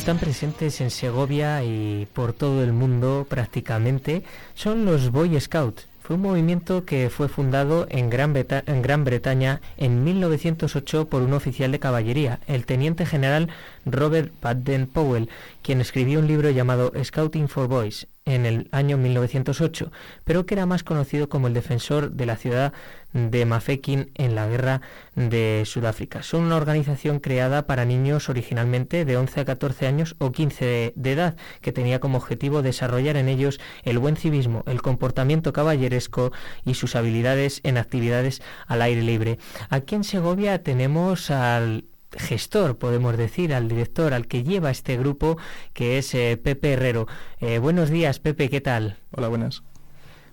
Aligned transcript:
están 0.00 0.16
presentes 0.16 0.80
en 0.80 0.90
Segovia 0.90 1.62
y 1.62 2.08
por 2.14 2.32
todo 2.32 2.64
el 2.64 2.72
mundo 2.72 3.26
prácticamente 3.28 4.24
son 4.54 4.86
los 4.86 5.10
Boy 5.10 5.38
Scouts. 5.38 5.88
Fue 6.00 6.16
un 6.16 6.22
movimiento 6.22 6.86
que 6.86 7.10
fue 7.10 7.28
fundado 7.28 7.86
en 7.90 8.08
Gran, 8.08 8.34
en 8.34 8.80
Gran, 8.80 9.04
Bretaña 9.04 9.60
en 9.76 10.02
1908 10.02 11.04
por 11.10 11.20
un 11.20 11.34
oficial 11.34 11.70
de 11.70 11.80
caballería, 11.80 12.40
el 12.46 12.64
teniente 12.64 13.04
general 13.04 13.50
Robert 13.84 14.32
Baden 14.40 14.86
Powell, 14.86 15.28
quien 15.60 15.82
escribió 15.82 16.20
un 16.20 16.28
libro 16.28 16.48
llamado 16.48 16.92
Scouting 17.04 17.48
for 17.48 17.68
Boys 17.68 18.06
en 18.24 18.46
el 18.46 18.68
año 18.72 18.96
1908, 18.96 19.92
pero 20.24 20.46
que 20.46 20.54
era 20.54 20.64
más 20.64 20.82
conocido 20.82 21.28
como 21.28 21.46
el 21.46 21.54
defensor 21.54 22.12
de 22.12 22.26
la 22.26 22.36
ciudad 22.36 22.72
de 23.12 23.44
Mafeking 23.44 24.10
en 24.14 24.34
la 24.34 24.46
guerra 24.46 24.80
de 25.14 25.62
Sudáfrica. 25.66 26.22
Son 26.22 26.42
una 26.42 26.56
organización 26.56 27.20
creada 27.20 27.66
para 27.66 27.84
niños 27.84 28.28
originalmente 28.28 29.04
de 29.04 29.16
11 29.16 29.40
a 29.40 29.44
14 29.44 29.86
años 29.86 30.16
o 30.18 30.32
15 30.32 30.92
de, 30.94 31.12
edad, 31.12 31.36
que 31.60 31.72
tenía 31.72 32.00
como 32.00 32.18
objetivo 32.18 32.62
desarrollar 32.62 33.16
en 33.16 33.28
ellos 33.28 33.60
el 33.82 33.98
buen 33.98 34.16
civismo, 34.16 34.62
el 34.66 34.82
comportamiento 34.82 35.52
caballeresco 35.52 36.32
y 36.64 36.74
sus 36.74 36.96
habilidades 36.96 37.60
en 37.64 37.78
actividades 37.78 38.42
al 38.66 38.82
aire 38.82 39.02
libre. 39.02 39.38
Aquí 39.68 39.94
en 39.94 40.04
Segovia 40.04 40.62
tenemos 40.62 41.30
al 41.30 41.84
gestor, 42.16 42.78
podemos 42.78 43.16
decir, 43.16 43.54
al 43.54 43.68
director, 43.68 44.14
al 44.14 44.26
que 44.26 44.42
lleva 44.42 44.70
este 44.70 44.96
grupo, 44.96 45.38
que 45.72 45.98
es 45.98 46.14
eh, 46.14 46.38
Pepe 46.42 46.72
Herrero. 46.72 47.06
Eh, 47.38 47.58
buenos 47.58 47.90
días, 47.90 48.18
Pepe, 48.18 48.48
¿qué 48.48 48.60
tal? 48.60 48.96
Hola, 49.12 49.28
buenas. 49.28 49.69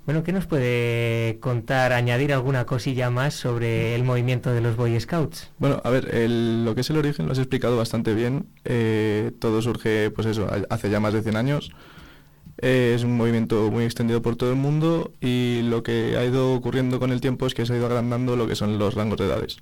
Bueno, 0.07 0.23
¿qué 0.23 0.31
nos 0.31 0.45
puede 0.45 1.37
contar, 1.41 1.91
añadir 1.91 2.31
alguna 2.31 2.65
cosilla 2.65 3.09
más 3.09 3.33
sobre 3.33 3.93
el 3.93 4.05
movimiento 4.05 4.53
de 4.53 4.61
los 4.61 4.77
Boy 4.77 4.97
Scouts? 4.97 5.49
Bueno, 5.59 5.81
a 5.83 5.89
ver, 5.89 6.05
lo 6.29 6.73
que 6.75 6.79
es 6.79 6.89
el 6.89 6.95
origen 6.95 7.25
lo 7.25 7.33
has 7.33 7.39
explicado 7.39 7.75
bastante 7.75 8.13
bien. 8.13 8.47
Eh, 8.63 9.33
todo 9.37 9.61
surge, 9.61 10.09
pues 10.11 10.25
eso, 10.27 10.47
hace 10.69 10.89
ya 10.89 11.01
más 11.01 11.11
de 11.11 11.23
100 11.23 11.35
años. 11.35 11.71
es 12.55 13.03
un 13.03 13.17
movimiento 13.17 13.69
muy 13.69 13.83
extendido 13.83 14.21
por 14.21 14.37
todo 14.37 14.49
el 14.49 14.55
mundo 14.55 15.11
y 15.19 15.63
lo 15.63 15.83
que 15.83 16.15
ha 16.15 16.23
ido 16.23 16.53
ocurriendo 16.53 16.99
con 16.99 17.11
el 17.11 17.19
tiempo 17.19 17.45
es 17.45 17.53
que 17.53 17.65
se 17.65 17.73
ha 17.73 17.75
ido 17.75 17.87
agrandando 17.87 18.37
lo 18.37 18.47
que 18.47 18.55
son 18.55 18.79
los 18.79 18.93
rangos 18.93 19.17
de 19.17 19.25
edades. 19.25 19.57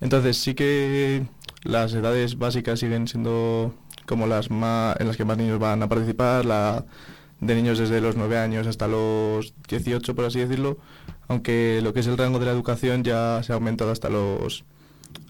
Entonces 0.00 0.38
sí 0.38 0.54
que 0.54 1.26
las 1.64 1.92
edades 1.92 2.38
básicas 2.38 2.80
siguen 2.80 3.08
siendo 3.08 3.74
como 4.06 4.26
las 4.26 4.50
más 4.50 4.98
en 5.00 5.06
las 5.06 5.18
que 5.18 5.26
más 5.26 5.36
niños 5.36 5.58
van 5.58 5.82
a 5.82 5.88
participar, 5.90 6.46
la 6.46 6.86
de 7.44 7.54
niños 7.54 7.78
desde 7.78 8.00
los 8.00 8.16
9 8.16 8.38
años 8.38 8.66
hasta 8.66 8.88
los 8.88 9.54
18, 9.68 10.14
por 10.14 10.24
así 10.24 10.40
decirlo, 10.40 10.78
aunque 11.28 11.80
lo 11.82 11.92
que 11.92 12.00
es 12.00 12.06
el 12.06 12.16
rango 12.16 12.38
de 12.38 12.46
la 12.46 12.52
educación 12.52 13.04
ya 13.04 13.42
se 13.42 13.52
ha 13.52 13.56
aumentado 13.56 13.90
hasta 13.90 14.08
los 14.08 14.64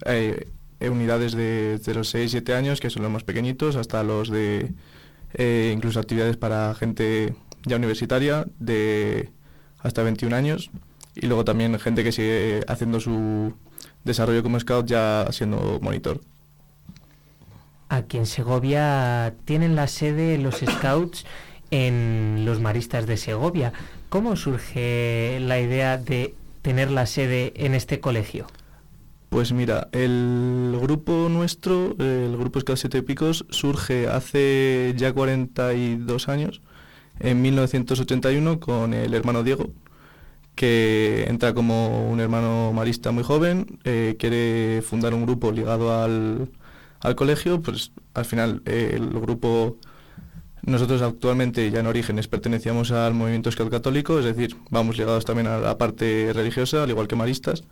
eh, 0.05 0.47
unidades 0.81 1.33
de, 1.33 1.77
de 1.77 1.93
los 1.93 2.09
6, 2.09 2.31
7 2.31 2.55
años, 2.55 2.79
que 2.79 2.89
son 2.89 3.03
los 3.03 3.11
más 3.11 3.23
pequeñitos, 3.23 3.75
hasta 3.75 4.03
los 4.03 4.29
de 4.29 4.73
eh, 5.33 5.71
incluso 5.75 5.99
actividades 5.99 6.37
para 6.37 6.73
gente 6.75 7.35
ya 7.65 7.75
universitaria 7.75 8.45
de 8.59 9.31
hasta 9.79 10.01
21 10.01 10.35
años 10.35 10.71
y 11.13 11.27
luego 11.27 11.43
también 11.43 11.77
gente 11.79 12.03
que 12.03 12.11
sigue 12.11 12.61
haciendo 12.67 12.99
su 12.99 13.53
desarrollo 14.03 14.43
como 14.43 14.59
scout 14.59 14.87
ya 14.87 15.27
siendo 15.31 15.79
monitor. 15.81 16.21
Aquí 17.89 18.17
en 18.17 18.25
Segovia 18.25 19.35
tienen 19.45 19.75
la 19.75 19.87
sede 19.87 20.37
los 20.37 20.57
scouts 20.57 21.25
en 21.75 22.45
los 22.45 22.61
maristas 22.61 23.05
de 23.05 23.17
Segovia. 23.17 23.73
¿Cómo 24.09 24.37
surge 24.37 25.39
la 25.41 25.59
idea 25.59 25.97
de 25.97 26.33
tener 26.61 26.89
la 26.89 27.05
sede 27.05 27.51
en 27.55 27.75
este 27.75 27.99
colegio? 27.99 28.47
Pues 29.29 29.51
mira, 29.51 29.89
el 29.91 30.77
grupo 30.81 31.27
nuestro, 31.29 31.95
el 31.99 32.37
grupo 32.37 32.61
Scout 32.61 32.77
Siete 32.77 33.03
Picos, 33.03 33.45
surge 33.49 34.07
hace 34.07 34.93
ya 34.95 35.11
42 35.11 36.29
años, 36.29 36.61
en 37.19 37.41
1981, 37.41 38.59
con 38.61 38.93
el 38.93 39.13
hermano 39.13 39.43
Diego, 39.43 39.71
que 40.55 41.25
entra 41.27 41.53
como 41.53 42.09
un 42.09 42.21
hermano 42.21 42.71
marista 42.73 43.11
muy 43.11 43.23
joven, 43.23 43.79
eh, 43.83 44.15
quiere 44.17 44.81
fundar 44.81 45.13
un 45.13 45.25
grupo 45.25 45.51
ligado 45.51 46.01
al, 46.01 46.49
colegio, 47.17 47.61
pues 47.61 47.91
al 48.13 48.25
final 48.25 48.61
eh, 48.65 48.91
el 48.93 49.09
grupo, 49.09 49.77
nosotros 50.65 51.01
actualmente 51.01 51.69
ya 51.71 51.79
en 51.79 51.87
Orígenes 51.87 52.27
pertenecíamos 52.27 52.91
al 52.91 53.13
movimiento 53.13 53.51
Scout 53.51 53.69
católico, 53.69 54.19
es 54.19 54.25
decir, 54.25 54.55
vamos 54.69 54.97
ligados 54.97 55.25
también 55.25 55.47
a 55.47 55.59
la 55.59 55.77
parte 55.77 56.31
religiosa, 56.33 56.83
al 56.83 56.89
igual 56.89 57.07
que 57.07 57.15
maristas, 57.15 57.63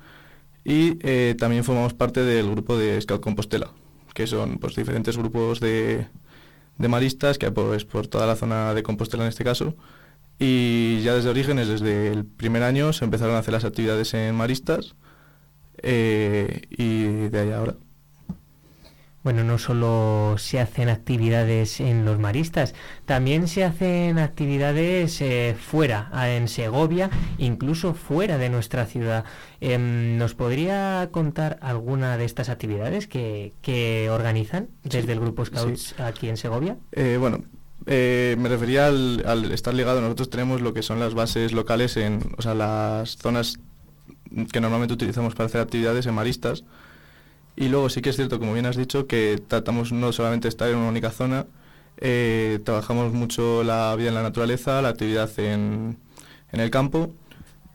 y 0.63 0.97
eh, 1.01 1.35
también 1.37 1.63
formamos 1.63 1.93
parte 1.93 2.23
del 2.23 2.49
grupo 2.51 2.77
de 2.77 3.01
Scout 3.01 3.21
Compostela, 3.21 3.71
que 4.13 4.27
son 4.27 4.59
pues 4.59 4.75
diferentes 4.75 5.17
grupos 5.17 5.59
de, 5.59 6.07
de 6.77 6.87
maristas 6.87 7.37
que 7.37 7.47
hay 7.47 7.51
pues, 7.51 7.85
por 7.85 8.07
toda 8.07 8.27
la 8.27 8.35
zona 8.35 8.73
de 8.73 8.83
Compostela 8.83 9.23
en 9.23 9.29
este 9.29 9.43
caso, 9.43 9.75
y 10.39 11.01
ya 11.01 11.13
desde 11.15 11.29
orígenes, 11.29 11.67
desde 11.67 12.09
el 12.09 12.25
primer 12.25 12.63
año, 12.63 12.93
se 12.93 13.05
empezaron 13.05 13.35
a 13.35 13.39
hacer 13.39 13.53
las 13.53 13.65
actividades 13.65 14.13
en 14.13 14.35
maristas 14.35 14.95
eh, 15.81 16.61
y 16.69 17.29
de 17.29 17.39
ahí 17.39 17.51
ahora. 17.51 17.75
Bueno, 19.23 19.44
no 19.45 19.57
solo 19.57 20.35
se 20.38 20.59
hacen 20.59 20.89
actividades 20.89 21.79
en 21.79 22.03
los 22.03 22.19
maristas, 22.19 22.75
también 23.06 23.47
se 23.47 23.63
hacen 23.63 24.19
actividades 24.19 25.22
eh, 25.22 25.56
fuera, 25.57 26.09
en 26.35 26.50
Segovia, 26.50 27.09
incluso 27.38 27.94
fuera 27.94 28.38
de 28.38 28.50
nuestra 28.50 28.85
ciudad. 28.85 29.23
Em, 29.62 30.17
¿Nos 30.17 30.35
podría 30.35 31.07
contar 31.12 31.57
alguna 31.62 32.17
de 32.17 32.25
estas 32.25 32.50
actividades 32.50 33.07
que, 33.07 34.09
organizan 34.12 34.67
desde 34.83 35.13
el 35.13 35.19
Grupo 35.22 35.45
Scouts 35.45 35.95
aquí 36.00 36.28
en 36.28 36.35
Segovia? 36.35 36.78
Eh, 36.91 37.17
bueno, 37.19 37.44
eh, 37.85 38.35
me 38.38 38.50
refería 38.50 38.88
al, 38.88 39.51
estar 39.51 39.73
ligado. 39.73 40.01
Nosotros 40.01 40.29
tenemos 40.29 40.62
lo 40.62 40.73
que 40.73 40.83
son 40.83 41.00
las 41.00 41.13
bases 41.13 41.53
locales 41.53 41.97
en, 41.97 42.22
o 42.38 42.41
sea, 42.41 42.53
las 42.53 43.17
zonas 43.17 43.59
que 44.51 44.62
normalmente 44.62 44.94
utilizamos 44.94 45.35
para 45.35 45.47
hacer 45.47 45.62
actividades 45.62 46.06
en 46.06 46.13
maristas. 46.13 46.63
Y 47.55 47.69
luego 47.69 47.89
sí 47.89 48.01
que 48.01 48.09
es 48.09 48.15
cierto, 48.15 48.39
como 48.39 48.53
bien 48.53 48.65
has 48.65 48.75
dicho, 48.75 49.07
que 49.07 49.41
tratamos 49.47 49.91
no 49.91 50.11
solamente 50.11 50.47
estar 50.47 50.69
en 50.69 50.77
una 50.77 50.89
única 50.89 51.11
zona, 51.11 51.45
eh, 51.97 52.59
trabajamos 52.63 53.13
mucho 53.13 53.63
la 53.63 53.95
vida 53.95 54.09
en 54.09 54.15
la 54.15 54.23
naturaleza, 54.23 54.81
la 54.81 54.89
actividad 54.89 55.29
en, 55.39 55.97
en, 56.51 56.59
el 56.59 56.69
campo. 56.71 57.13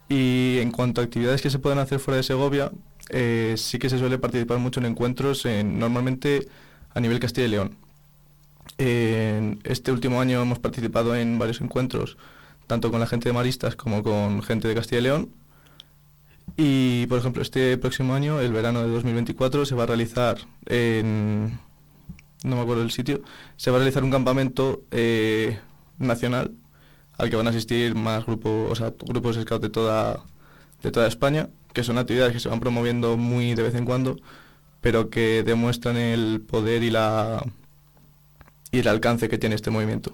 Y 0.09 0.59
en 0.61 0.71
cuanto 0.73 1.01
a 1.01 1.05
actividades 1.05 1.43
que 1.43 1.51
se 1.51 1.59
pueden 1.59 1.79
hacer 1.79 2.01
fuera 2.01 2.17
de 2.17 2.23
Segovia, 2.25 2.73
eh, 3.11 3.55
sí 3.57 3.79
que 3.79 3.91
se 3.91 3.99
suele 3.99 4.19
participar 4.19 4.59
mucho 4.59 4.81
en 4.81 4.87
encuentros, 4.87 5.45
en, 5.47 5.79
normalmente 5.79 6.49
a 6.95 7.01
nivel 7.01 7.21
Castilla 7.21 7.47
y 7.47 7.51
León 7.51 7.77
en 8.79 9.61
este 9.65 9.93
último 9.93 10.21
año 10.21 10.41
hemos 10.41 10.59
participado 10.59 11.17
en 11.17 11.39
varios 11.39 11.61
encuentros, 11.61 12.17
tanto 12.67 12.91
con 12.91 13.01
la 13.01 13.07
gente 13.07 13.29
de 13.29 13.33
Maristas 13.33 13.77
como 13.77 14.03
con 14.03 14.43
gente 14.43 14.69
de 14.69 14.75
Castilla 14.75 15.01
y 15.01 15.05
León. 15.05 15.31
Y, 16.61 17.07
por 17.07 17.21
ejemplo, 17.21 17.41
este 17.41 17.79
próximo 17.79 18.15
año, 18.15 18.41
el 18.41 18.53
verano 18.53 18.83
de 18.83 18.89
2024, 18.89 19.65
se 19.65 19.77
va 19.77 19.85
a 19.85 19.87
realizar 19.87 20.39
en... 20.67 21.61
no 22.43 22.57
me 22.57 22.63
acuerdo 22.63 22.83
el 22.83 22.91
sitio, 22.91 23.23
se 23.57 23.71
va 23.71 23.77
a 23.77 23.79
realizar 23.79 24.03
un 24.03 24.11
campamento 24.11 24.83
eh, 24.91 25.61
nacional 25.99 26.51
al 27.17 27.31
que 27.31 27.37
van 27.37 27.47
a 27.47 27.51
asistir 27.51 27.95
más 27.95 28.27
grupos, 28.27 28.73
o 28.73 28.75
sea, 28.75 28.93
grupos 29.07 29.37
scout 29.41 29.63
de 29.63 29.71
toda, 29.71 30.25
de 30.83 30.91
toda 30.91 31.07
España, 31.07 31.49
que 31.73 31.85
son 31.85 31.97
actividades 31.97 32.33
que 32.33 32.41
se 32.41 32.49
van 32.49 32.59
promoviendo 32.59 33.17
muy 33.17 33.55
de 33.55 33.63
vez 33.63 33.77
en 33.77 33.85
cuando, 33.85 34.17
pero 34.81 35.11
que 35.11 35.45
demuestran 35.45 35.97
el 35.97 36.41
poder 36.41 36.83
y 36.83 36.91
la 36.91 37.41
y 38.73 38.81
el 38.81 38.89
alcance 38.89 39.29
que 39.29 39.39
tiene 39.39 39.55
este 39.55 39.71
movimiento. 39.71 40.11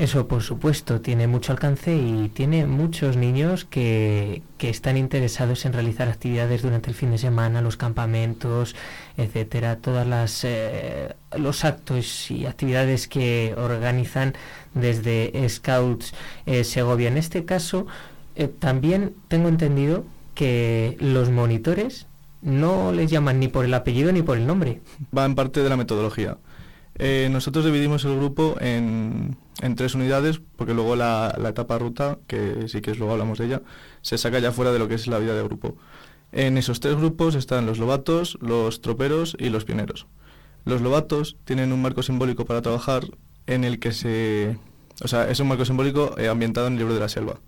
Eso, 0.00 0.26
por 0.26 0.42
supuesto, 0.42 1.02
tiene 1.02 1.26
mucho 1.26 1.52
alcance 1.52 1.94
y 1.94 2.30
tiene 2.30 2.64
muchos 2.64 3.18
niños 3.18 3.66
que, 3.66 4.40
están 4.58 4.96
interesados 4.96 5.66
en 5.66 5.74
realizar 5.74 6.08
actividades 6.08 6.62
durante 6.62 6.88
el 6.88 6.96
fin 6.96 7.10
de 7.10 7.18
semana, 7.18 7.60
los 7.60 7.76
campamentos, 7.76 8.74
etcétera, 9.18 9.76
todas 9.76 10.06
las 10.06 10.42
eh, 10.44 11.14
los 11.36 11.66
actos 11.66 12.30
y 12.30 12.46
actividades 12.46 13.08
que 13.08 13.54
organizan 13.58 14.32
desde 14.72 15.46
Scouts 15.46 16.14
eh, 16.46 16.64
Segovia. 16.64 17.08
En 17.08 17.18
este 17.18 17.44
caso, 17.44 17.86
eh, 18.36 18.48
también 18.48 19.12
tengo 19.28 19.50
entendido 19.50 20.06
que 20.34 20.96
los 20.98 21.28
monitores 21.28 22.06
no 22.40 22.92
les 22.92 23.10
llaman 23.10 23.38
ni 23.38 23.48
por 23.48 23.66
el 23.66 23.74
apellido 23.74 24.12
ni 24.12 24.22
por 24.22 24.38
el 24.38 24.46
nombre. 24.46 24.80
Va 25.14 25.26
en 25.26 25.34
parte 25.34 25.62
de 25.62 25.68
la 25.68 25.76
metodología. 25.76 26.38
Eh, 26.96 27.28
nosotros 27.30 27.64
dividimos 27.64 28.04
el 28.04 28.16
grupo 28.16 28.56
en, 28.60 29.36
tres 29.76 29.94
unidades, 29.94 30.40
porque 30.56 30.74
luego 30.74 30.96
la, 30.96 31.34
etapa 31.48 31.78
ruta, 31.78 32.18
que 32.26 32.68
sí 32.68 32.80
que 32.80 32.90
es 32.90 32.98
luego 32.98 33.12
hablamos 33.12 33.38
de 33.38 33.46
ella, 33.46 33.62
se 34.02 34.18
saca 34.18 34.38
ya 34.38 34.52
fuera 34.52 34.72
de 34.72 34.78
lo 34.78 34.88
que 34.88 34.94
es 34.94 35.06
la 35.06 35.18
vida 35.18 35.34
de 35.34 35.42
grupo. 35.42 35.76
En 36.32 36.58
esos 36.58 36.80
tres 36.80 36.96
grupos 36.96 37.34
están 37.34 37.66
los 37.66 37.78
lobatos, 37.78 38.38
los 38.40 38.80
troperos 38.80 39.36
y 39.38 39.48
los 39.48 39.64
pioneros. 39.64 40.06
Los 40.64 40.80
lobatos 40.82 41.36
tienen 41.44 41.72
un 41.72 41.82
marco 41.82 42.02
simbólico 42.02 42.44
para 42.44 42.62
trabajar 42.62 43.04
en 43.46 43.64
el 43.64 43.78
que 43.78 43.92
se... 43.92 44.58
O 45.02 45.08
sea, 45.08 45.28
es 45.30 45.40
un 45.40 45.48
marco 45.48 45.64
simbólico 45.64 46.14
eh, 46.18 46.28
ambientado 46.28 46.66
en 46.66 46.74
el 46.74 46.80
libro 46.80 46.94
de 46.94 47.00
la 47.00 47.08
selva. 47.08 47.40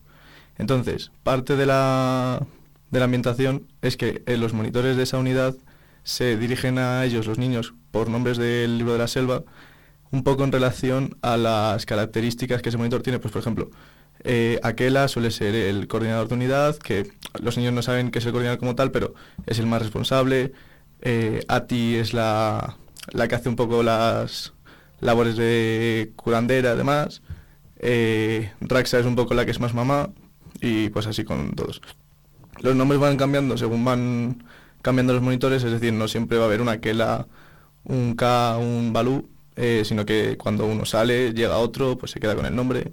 Entonces, 0.58 1.12
parte 1.22 1.56
de 1.56 1.66
la, 1.66 2.46
de 2.90 2.98
la 2.98 3.04
ambientación 3.04 3.68
es 3.82 3.96
que 3.96 4.22
eh, 4.26 4.36
los 4.36 4.54
monitores 4.54 4.96
de 4.96 5.02
esa 5.02 5.18
unidad 5.18 5.54
se 6.04 6.36
dirigen 6.36 6.78
a 6.78 7.04
ellos 7.04 7.26
los 7.26 7.38
niños 7.38 7.74
por 7.90 8.08
nombres 8.08 8.38
del 8.38 8.78
libro 8.78 8.92
de 8.92 8.98
la 8.98 9.08
selva, 9.08 9.44
un 10.10 10.24
poco 10.24 10.44
en 10.44 10.52
relación 10.52 11.16
a 11.22 11.36
las 11.36 11.86
características 11.86 12.62
que 12.62 12.68
ese 12.68 12.78
monitor 12.78 13.02
tiene. 13.02 13.18
Pues 13.18 13.32
por 13.32 13.40
ejemplo, 13.40 13.70
eh, 14.24 14.60
Aquela 14.62 15.08
suele 15.08 15.30
ser 15.30 15.54
el 15.54 15.88
coordinador 15.88 16.28
de 16.28 16.34
unidad, 16.34 16.76
que 16.76 17.10
los 17.40 17.56
niños 17.56 17.72
no 17.72 17.82
saben 17.82 18.10
que 18.10 18.18
es 18.18 18.26
el 18.26 18.32
coordinador 18.32 18.58
como 18.58 18.74
tal, 18.74 18.90
pero 18.90 19.14
es 19.46 19.58
el 19.58 19.66
más 19.66 19.82
responsable. 19.82 20.52
Eh, 21.00 21.44
Ati 21.48 21.96
es 21.96 22.12
la, 22.14 22.76
la 23.12 23.28
que 23.28 23.34
hace 23.34 23.48
un 23.48 23.56
poco 23.56 23.82
las 23.82 24.52
labores 25.00 25.36
de 25.36 26.12
curandera, 26.16 26.72
además. 26.72 27.22
Eh, 27.78 28.52
Raxa 28.60 29.00
es 29.00 29.06
un 29.06 29.16
poco 29.16 29.34
la 29.34 29.44
que 29.44 29.50
es 29.50 29.60
más 29.60 29.74
mamá 29.74 30.10
y 30.60 30.88
pues 30.90 31.06
así 31.06 31.24
con 31.24 31.52
todos. 31.54 31.82
Los 32.60 32.76
nombres 32.76 33.00
van 33.00 33.16
cambiando 33.16 33.58
según 33.58 33.84
van 33.84 34.44
cambiando 34.82 35.14
los 35.14 35.22
monitores, 35.22 35.64
es 35.64 35.72
decir, 35.72 35.92
no 35.92 36.08
siempre 36.08 36.38
va 36.38 36.44
a 36.44 36.46
haber 36.46 36.60
una 36.60 36.72
Aquela, 36.72 37.26
un 37.84 38.14
K, 38.14 38.58
un 38.58 38.92
Balú, 38.92 39.28
eh, 39.56 39.82
sino 39.84 40.04
que 40.04 40.36
cuando 40.36 40.66
uno 40.66 40.84
sale, 40.84 41.32
llega 41.32 41.58
otro, 41.58 41.96
pues 41.96 42.12
se 42.12 42.20
queda 42.20 42.34
con 42.34 42.46
el 42.46 42.54
nombre. 42.54 42.92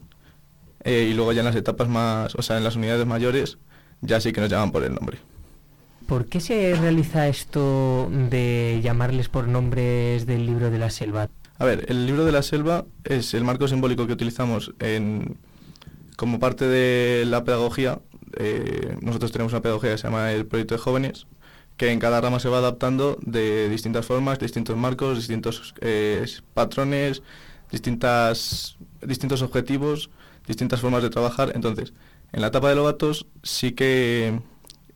Eh, 0.83 1.07
y 1.11 1.13
luego 1.13 1.33
ya 1.33 1.41
en 1.41 1.45
las 1.45 1.55
etapas 1.55 1.89
más, 1.89 2.35
o 2.35 2.41
sea, 2.41 2.57
en 2.57 2.63
las 2.63 2.75
unidades 2.75 3.05
mayores, 3.05 3.57
ya 4.01 4.21
sí 4.21 4.31
que 4.31 4.41
nos 4.41 4.49
llaman 4.49 4.71
por 4.71 4.83
el 4.83 4.93
nombre. 4.93 5.17
¿Por 6.07 6.25
qué 6.25 6.39
se 6.39 6.75
realiza 6.75 7.27
esto 7.27 8.09
de 8.11 8.79
llamarles 8.81 9.29
por 9.29 9.47
nombres 9.47 10.25
del 10.25 10.45
libro 10.45 10.71
de 10.71 10.79
la 10.79 10.89
selva? 10.89 11.29
A 11.59 11.65
ver, 11.65 11.85
el 11.89 12.05
libro 12.05 12.25
de 12.25 12.31
la 12.31 12.41
selva 12.41 12.85
es 13.03 13.33
el 13.33 13.43
marco 13.43 13.67
simbólico 13.67 14.07
que 14.07 14.13
utilizamos 14.13 14.73
en, 14.79 15.37
como 16.15 16.39
parte 16.39 16.67
de 16.67 17.25
la 17.25 17.43
pedagogía. 17.43 17.99
Eh, 18.37 18.97
nosotros 19.01 19.31
tenemos 19.31 19.53
una 19.53 19.61
pedagogía 19.61 19.91
que 19.91 19.97
se 19.97 20.05
llama 20.05 20.31
el 20.31 20.45
proyecto 20.45 20.75
de 20.75 20.79
jóvenes, 20.79 21.27
que 21.79 21.93
en 21.93 21.99
cada 21.99 22.19
rama 22.19 22.41
se 22.41 22.49
va 22.49 22.57
adaptando 22.57 23.17
de 23.21 23.69
distintas 23.69 24.05
formas, 24.05 24.37
distintos 24.37 24.75
marcos, 24.75 25.17
distintos 25.17 25.73
eh, 25.79 26.25
patrones, 26.53 27.23
distintas, 27.71 28.75
distintos 29.01 29.41
objetivos, 29.41 30.09
distintas 30.45 30.81
formas 30.81 31.03
de 31.03 31.09
trabajar. 31.09 31.53
Entonces, 31.55 31.93
en 32.33 32.41
la 32.41 32.47
etapa 32.47 32.67
de 32.67 32.75
Lobatos 32.75 33.27
sí 33.43 33.71
que 33.71 34.41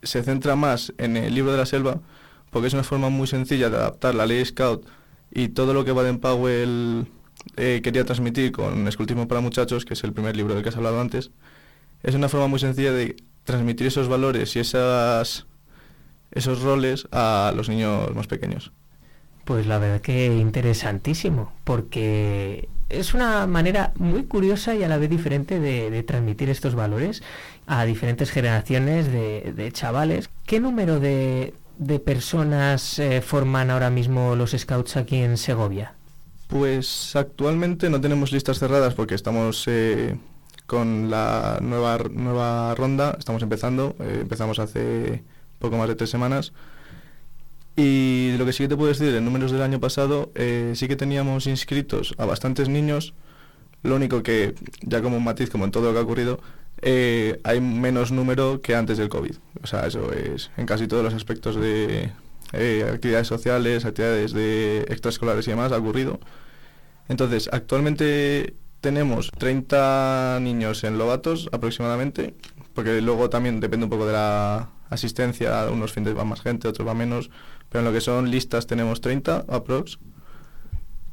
se 0.04 0.24
centra 0.24 0.58
más 0.58 0.92
en 0.98 1.16
el 1.16 1.34
libro 1.34 1.54
de 1.54 1.58
la 1.58 1.66
selva, 1.66 2.02
porque 2.52 2.68
es 2.68 2.74
una 2.74 2.84
forma 2.84 3.08
muy 3.08 3.28
sencilla 3.28 3.70
de 3.70 3.78
adaptar 3.78 4.14
la 4.14 4.26
ley 4.26 4.44
Scout 4.44 4.86
y 5.32 5.48
todo 5.48 5.74
lo 5.74 5.86
que 5.86 5.94
Baden-Powell 5.94 7.08
eh, 7.56 7.80
quería 7.82 8.04
transmitir 8.04 8.52
con 8.52 8.90
Escultismo 8.90 9.30
para 9.30 9.40
Muchachos, 9.40 9.86
que 9.86 9.94
es 9.94 10.04
el 10.04 10.12
primer 10.12 10.36
libro 10.36 10.54
del 10.54 10.64
que 10.64 10.70
has 10.70 10.76
hablado 10.76 11.00
antes. 11.00 11.32
Es 12.04 12.14
una 12.14 12.28
forma 12.28 12.48
muy 12.48 12.60
sencilla 12.60 12.92
de 12.92 13.16
transmitir 13.46 13.88
esos 13.88 14.10
valores 14.10 14.54
y 14.58 14.60
esas, 14.60 15.46
esos 16.34 16.62
roles 16.62 17.08
a 17.12 17.54
los 17.56 17.70
niños 17.70 18.14
más 18.16 18.28
pequeños. 18.28 18.72
Pues 19.46 19.68
la 19.68 19.78
verdad 19.78 20.02
que 20.02 20.28
interesantísimo, 20.28 21.52
porque 21.64 22.70
es 22.90 23.14
una 23.14 23.46
manera 23.48 23.92
muy 23.98 24.24
curiosa 24.24 24.76
y 24.76 24.84
a 24.84 24.88
la 24.88 24.98
vez 24.98 25.10
diferente 25.10 25.60
de, 25.60 26.04
transmitir 26.04 26.50
estos 26.50 26.76
valores 26.76 27.24
a 27.68 27.84
diferentes 27.86 28.32
generaciones 28.32 29.12
de, 29.12 29.70
chavales. 29.74 30.30
¿Qué 30.46 30.60
número 30.60 31.00
de, 31.00 31.54
personas 32.06 33.00
eh, 33.00 33.22
forman 33.22 33.70
ahora 33.70 33.90
mismo 33.90 34.36
los 34.36 34.52
scouts 34.52 34.96
aquí 34.96 35.18
en 35.18 35.38
Segovia? 35.38 35.94
Pues 36.48 37.16
actualmente 37.16 37.90
no 37.90 38.00
tenemos 38.00 38.32
listas 38.32 38.60
cerradas 38.60 38.94
porque 38.94 39.16
estamos 39.16 39.66
eh, 39.68 40.16
con 40.68 41.10
la 41.10 41.60
nueva, 41.62 41.98
nueva 42.12 42.76
ronda, 42.76 43.16
estamos 43.18 43.42
empezando, 43.42 43.96
eh, 44.00 44.20
empezamos 44.22 44.60
hace 44.60 45.24
poco 45.60 45.78
más 45.78 45.88
de 45.88 45.96
tres 45.96 46.10
semanas 46.10 46.54
y 47.76 48.36
lo 48.38 48.46
que 48.46 48.54
sí 48.54 48.64
que 48.64 48.70
te 48.70 48.78
puedo 48.78 48.90
decir, 48.90 49.14
en 49.16 49.26
números 49.26 49.52
del 49.52 49.62
año 49.62 49.80
pasado, 49.80 50.32
eh, 50.36 50.74
sí 50.76 50.88
que 50.88 50.96
teníamos 50.96 51.48
inscritos 51.48 52.14
a 52.18 52.26
bastantes 52.26 52.70
niños. 52.70 53.14
Lo 53.82 53.96
único 53.96 54.22
que, 54.22 54.54
ya 54.82 55.02
como 55.02 55.18
un 55.18 55.24
matiz, 55.24 55.50
como 55.50 55.66
en 55.66 55.72
todo 55.72 55.86
lo 55.86 55.94
que 55.94 56.00
ha 56.00 56.04
ocurrido, 56.04 56.40
eh, 56.82 57.40
hay 57.44 57.62
menos 57.62 58.12
número 58.12 58.62
que 58.62 58.76
antes 58.76 58.98
del 58.98 59.10
COVID. 59.10 59.36
O 59.64 59.68
sea, 59.68 59.88
eso 59.88 60.12
es 60.14 60.52
en 60.58 60.66
casi 60.68 60.88
todos 60.88 61.04
los 61.04 61.14
aspectos 61.16 61.56
de 61.56 62.12
eh, 62.54 62.90
actividades 62.94 63.28
sociales, 63.28 63.86
actividades 63.86 64.34
de 64.34 64.82
extraescolares 64.90 65.48
y 65.48 65.52
demás, 65.52 65.72
ha 65.72 65.78
ocurrido. 65.78 66.20
Entonces, 67.10 67.50
actualmente 67.52 68.54
tenemos 68.82 69.32
30 69.32 70.40
niños 70.42 70.84
en 70.84 70.98
Lobatos 71.00 71.50
aproximadamente, 71.52 72.36
porque 72.76 73.02
luego 73.02 73.30
también 73.30 73.60
depende 73.60 73.86
un 73.86 73.90
poco 73.90 74.06
de 74.06 74.14
la 74.14 74.70
asistencia, 74.94 75.68
unos 75.72 75.92
fines 75.92 76.18
va 76.18 76.24
más 76.24 76.42
gente, 76.42 76.68
otros 76.68 76.88
va 76.88 76.94
menos, 76.94 77.30
pero 77.70 77.80
en 77.80 77.86
lo 77.86 77.94
que 77.94 78.02
son 78.02 78.32
listas 78.32 78.68
tenemos 78.68 79.02
30 79.02 79.46
aprox. 79.48 80.00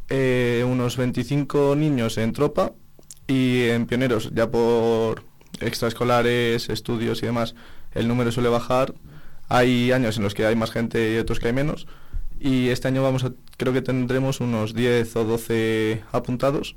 Eh, 0.08 0.64
unos 0.66 0.96
25 0.96 1.76
niños 1.76 2.18
en 2.18 2.32
tropa 2.32 2.72
y 3.26 3.68
en 3.68 3.86
pioneros, 3.86 4.30
ya 4.34 4.50
por 4.50 5.22
extraescolares, 5.60 6.68
estudios 6.68 7.22
y 7.22 7.26
demás, 7.26 7.54
el 7.92 8.08
número 8.08 8.32
suele 8.32 8.48
bajar. 8.48 8.94
Hay 9.48 9.92
años 9.92 10.16
en 10.16 10.24
los 10.24 10.34
que 10.34 10.46
hay 10.46 10.56
más 10.56 10.70
gente 10.70 11.14
y 11.14 11.18
otros 11.18 11.38
que 11.40 11.48
hay 11.48 11.52
menos. 11.52 11.86
Y 12.40 12.68
este 12.68 12.88
año 12.88 13.02
vamos 13.02 13.24
a, 13.24 13.32
creo 13.56 13.72
que 13.72 13.82
tendremos 13.82 14.40
unos 14.40 14.74
10 14.74 15.16
o 15.16 15.24
12 15.24 16.02
apuntados. 16.12 16.76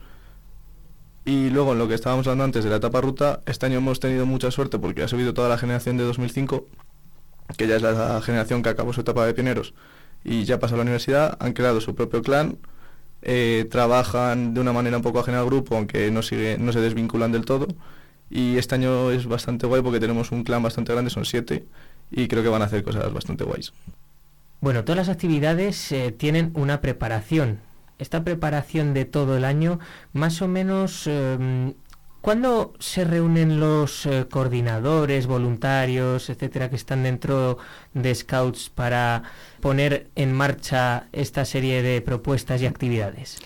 Y 1.25 1.50
luego 1.50 1.71
en 1.71 1.79
lo 1.79 1.88
que 1.88 1.94
estábamos 1.94 2.27
hablando 2.27 2.44
antes 2.44 2.63
de 2.65 2.69
la 2.69 2.75
etapa 2.77 3.00
ruta, 3.00 3.39
este 3.45 3.65
año 3.65 3.77
hemos 3.77 4.00
tenido 4.00 4.25
mucha 4.25 4.51
suerte 4.51 4.77
porque 4.77 5.03
ha 5.03 5.07
subido 5.07 5.33
toda 5.33 5.47
la 5.47 5.57
generación 5.57 5.97
de 5.97 6.03
2005 6.03 6.67
que 7.57 7.67
ya 7.67 7.75
es 7.75 7.81
la 7.81 8.21
generación 8.21 8.63
que 8.63 8.69
acabó 8.69 8.93
su 8.93 9.01
etapa 9.01 9.25
de 9.25 9.33
pioneros 9.33 9.73
y 10.23 10.45
ya 10.45 10.59
pasó 10.59 10.75
a 10.75 10.77
la 10.77 10.83
universidad, 10.83 11.37
han 11.39 11.53
creado 11.53 11.81
su 11.81 11.95
propio 11.95 12.21
clan, 12.21 12.57
eh, 13.21 13.67
trabajan 13.69 14.53
de 14.53 14.61
una 14.61 14.73
manera 14.73 14.97
un 14.97 15.03
poco 15.03 15.19
ajena 15.19 15.39
al 15.39 15.45
grupo, 15.45 15.75
aunque 15.75 16.11
no, 16.11 16.21
sigue, 16.21 16.57
no 16.57 16.71
se 16.71 16.81
desvinculan 16.81 17.31
del 17.31 17.45
todo. 17.45 17.67
Y 18.29 18.57
este 18.57 18.75
año 18.75 19.11
es 19.11 19.27
bastante 19.27 19.67
guay 19.67 19.81
porque 19.81 19.99
tenemos 19.99 20.31
un 20.31 20.43
clan 20.43 20.63
bastante 20.63 20.93
grande, 20.93 21.11
son 21.11 21.25
siete, 21.25 21.65
y 22.09 22.27
creo 22.27 22.41
que 22.41 22.49
van 22.49 22.61
a 22.61 22.65
hacer 22.65 22.83
cosas 22.83 23.11
bastante 23.13 23.43
guays. 23.43 23.73
Bueno, 24.61 24.83
todas 24.83 25.07
las 25.07 25.09
actividades 25.09 25.91
eh, 25.91 26.11
tienen 26.11 26.51
una 26.55 26.81
preparación. 26.81 27.59
Esta 27.99 28.23
preparación 28.23 28.93
de 28.93 29.05
todo 29.05 29.37
el 29.37 29.45
año, 29.45 29.79
más 30.13 30.41
o 30.41 30.47
menos, 30.47 31.05
em, 31.05 31.73
¿Cuándo 32.23 32.71
se 32.79 33.03
reúnen 33.03 33.59
los 33.59 34.05
eh, 34.05 34.27
coordinadores, 34.31 35.27
voluntarios, 35.27 36.29
etcétera, 36.29 36.69
que 36.69 36.77
están 36.77 37.03
dentro 37.03 37.57
de 37.93 38.15
Scouts 38.15 38.69
para 38.69 39.23
poner 39.59 40.07
en 40.15 40.31
marcha 40.31 41.09
esta 41.11 41.43
serie 41.43 41.83
de 41.83 41.99
propuestas 41.99 42.61
y 42.61 42.65
actividades? 42.65 43.39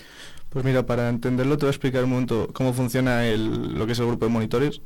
Pues 0.50 0.64
mira, 0.64 0.86
para 0.86 1.08
entenderlo 1.08 1.58
te 1.58 1.64
voy 1.64 1.70
a 1.70 1.72
explicar 1.72 2.04
un 2.04 2.10
momento 2.10 2.50
cómo 2.52 2.72
funciona 2.72 3.24
lo 3.24 3.84
que 3.84 3.92
es 3.94 3.98
el 3.98 4.06
grupo 4.06 4.26
de 4.26 4.30
monitores. 4.30 4.80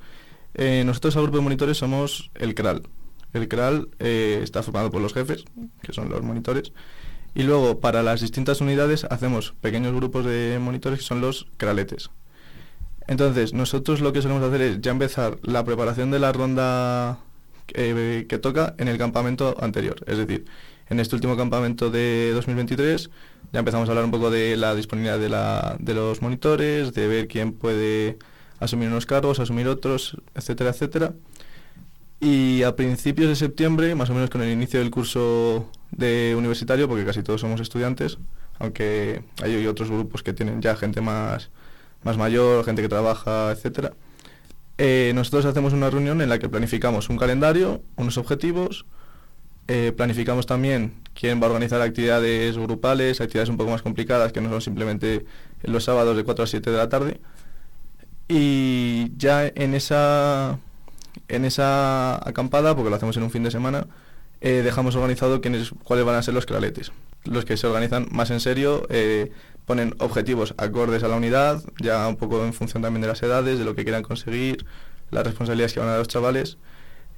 Eh, 0.55 0.85
nosotros 0.87 1.15
al 1.17 1.25
grupo 1.25 1.37
de 1.37 1.45
monitores 1.45 1.77
somos 1.77 2.31
el 2.37 2.55
CRAL. 2.55 2.89
El 3.35 3.47
CRAL 3.47 3.91
eh, 3.99 4.41
está 4.43 4.63
formado 4.63 4.91
por 4.91 5.03
los 5.03 5.13
jefes, 5.13 5.45
que 5.83 5.93
son 5.93 6.09
los 6.09 6.23
monitores, 6.23 6.73
y 7.35 7.43
luego 7.43 7.79
para 7.81 8.03
las 8.03 8.23
distintas 8.23 8.63
unidades 8.63 9.05
hacemos 9.05 9.53
pequeños 9.61 9.95
grupos 9.95 10.25
de 10.25 10.59
monitores 10.63 11.01
que 11.01 11.05
son 11.05 11.21
los 11.21 11.47
CRALETES. 11.59 12.09
Entonces, 13.07 13.53
nosotros 13.53 14.01
lo 14.01 14.13
que 14.13 14.23
solemos 14.23 14.43
hacer 14.43 14.63
es 14.63 14.81
ya 14.81 14.93
empezar 14.93 15.39
la 15.43 15.65
preparación 15.65 16.11
de 16.11 16.19
la 16.19 16.33
ronda 16.33 17.19
que, 17.67 18.39
toca 18.41 18.75
en 18.79 18.89
el 18.89 18.99
campamento 18.99 19.57
anterior. 19.61 19.97
Es 20.07 20.19
decir, 20.19 20.45
en 20.89 21.01
este 21.01 21.15
último 21.15 21.37
campamento 21.37 21.91
de 21.91 22.33
2023 22.35 23.11
ya 23.53 23.59
empezamos 23.59 23.89
a 23.89 23.93
hablar 23.93 24.05
un 24.05 24.11
poco 24.11 24.31
de 24.31 24.57
la 24.57 24.75
disponibilidad 24.75 25.19
de, 25.19 25.29
la, 25.29 25.77
de 25.79 25.95
los 25.95 26.23
monitores, 26.23 26.95
de 26.95 27.07
ver 27.07 27.29
quién 27.29 27.53
puede 27.53 28.19
asumir 28.61 28.89
unos 28.89 29.07
cargos, 29.07 29.41
asumir 29.41 29.69
otros, 29.69 30.17
etcétera, 30.35 30.71
etcétera. 30.71 31.13
Y 32.21 32.63
a 32.63 32.77
principios 32.77 33.29
de 33.29 33.37
septiembre, 33.37 33.95
más 33.95 34.09
o 34.11 34.15
menos 34.15 34.31
con 34.31 34.43
el 34.43 34.51
inicio 34.51 34.79
del 34.79 34.91
curso 34.91 35.69
de 35.91 36.35
universitario, 36.39 36.89
porque 36.89 37.05
casi 37.05 37.23
todos 37.23 37.41
somos 37.41 37.61
estudiantes, 37.61 38.19
aunque 38.59 39.25
hay 39.43 39.67
otros 39.67 39.91
grupos 39.91 40.23
que 40.23 40.33
tienen 40.33 40.63
ya 40.63 40.77
gente 40.77 41.01
más 41.01 41.51
más 42.03 42.17
mayor, 42.17 42.65
gente 42.65 42.83
que 42.83 42.89
trabaja, 42.89 43.53
etcétera. 43.53 43.93
Eh, 44.79 45.13
nosotros 45.15 45.45
hacemos 45.45 45.73
una 45.73 45.91
reunión 45.91 46.21
en 46.23 46.29
la 46.29 46.39
que 46.39 46.49
planificamos 46.49 47.09
un 47.09 47.19
calendario, 47.19 47.83
unos 47.97 48.17
objetivos, 48.19 48.87
eh, 49.69 49.93
planificamos 49.97 50.47
también 50.47 50.95
quién 51.15 51.41
va 51.41 51.47
a 51.47 51.51
organizar 51.51 51.81
actividades 51.81 52.59
grupales, 52.59 53.21
actividades 53.21 53.49
un 53.49 53.57
poco 53.57 53.71
más 53.71 53.83
complicadas 53.83 54.33
que 54.33 54.41
no 54.41 54.51
son 54.51 54.61
simplemente 54.61 55.25
los 55.63 55.85
sábados 55.85 56.17
de 56.17 56.25
4 56.25 56.45
a 56.45 56.47
7 56.47 56.71
de 56.71 56.77
la 56.77 56.89
tarde. 56.89 57.21
Y 58.29 59.13
ya 59.17 59.47
en 59.47 59.75
esa, 59.75 60.59
en 61.29 61.45
esa 61.45 62.17
acampada, 62.29 62.75
porque 62.75 62.91
lo 62.91 62.97
hacemos 62.97 63.17
en 63.17 63.25
un 63.25 63.31
fin 63.31 63.43
de 63.43 63.51
semana, 63.51 63.87
eh, 64.43 64.61
dejamos 64.63 64.95
organizado 64.97 65.41
quiénes, 65.41 65.71
cuáles 65.83 66.05
van 66.05 66.17
a 66.17 66.23
ser 66.23 66.35
los 66.35 66.45
craletes. 66.45 66.93
Los 67.25 67.47
que 67.47 67.57
se 67.57 67.67
organizan 67.67 68.09
más 68.11 68.31
en 68.31 68.41
serio 68.41 68.87
ponen 69.67 69.95
objetivos 69.99 70.55
acordes 70.57 71.03
a 71.05 71.09
la 71.09 71.17
unidad, 71.17 71.63
ya 71.81 72.07
un 72.09 72.17
poco 72.17 72.45
en 72.45 72.53
función 72.53 72.83
también 72.83 73.01
de 73.01 73.09
las 73.09 73.23
edades, 73.23 73.59
de 73.59 73.65
lo 73.65 73.75
que 73.75 73.85
quieran 73.85 74.03
conseguir, 74.03 74.67
las 75.11 75.25
responsabilidades 75.25 75.73
que 75.73 75.81
van 75.81 75.89
a 75.89 75.93
dar 75.93 76.01
los 76.01 76.09
chavales. 76.09 76.59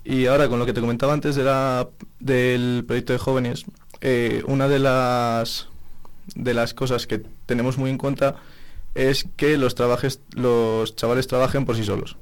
Y 0.05 0.27
ahora 0.27 0.49
con 0.49 0.59
lo 0.59 0.67
que 0.67 0.75
te 0.75 0.81
comentaba 0.81 1.15
antes 1.15 1.35
de 1.35 1.87
del 2.21 2.85
proyecto 2.87 3.15
de 3.15 3.19
jóvenes, 3.19 3.65
eh, 4.03 4.43
una 4.47 4.69
de 4.69 4.79
las, 4.79 5.69
de 6.35 6.53
las 6.53 6.75
cosas 6.75 7.07
que 7.07 7.23
tenemos 7.47 7.79
muy 7.79 7.89
en 7.89 7.97
cuenta 7.97 8.37
es 8.95 9.27
que 9.37 9.57
los, 9.57 9.75
trabajes, 9.75 10.21
los 10.35 10.95
chavales 10.95 11.27
trabajen 11.27 11.65
por 11.65 11.77
sí 11.77 11.85
solos. 11.85 12.17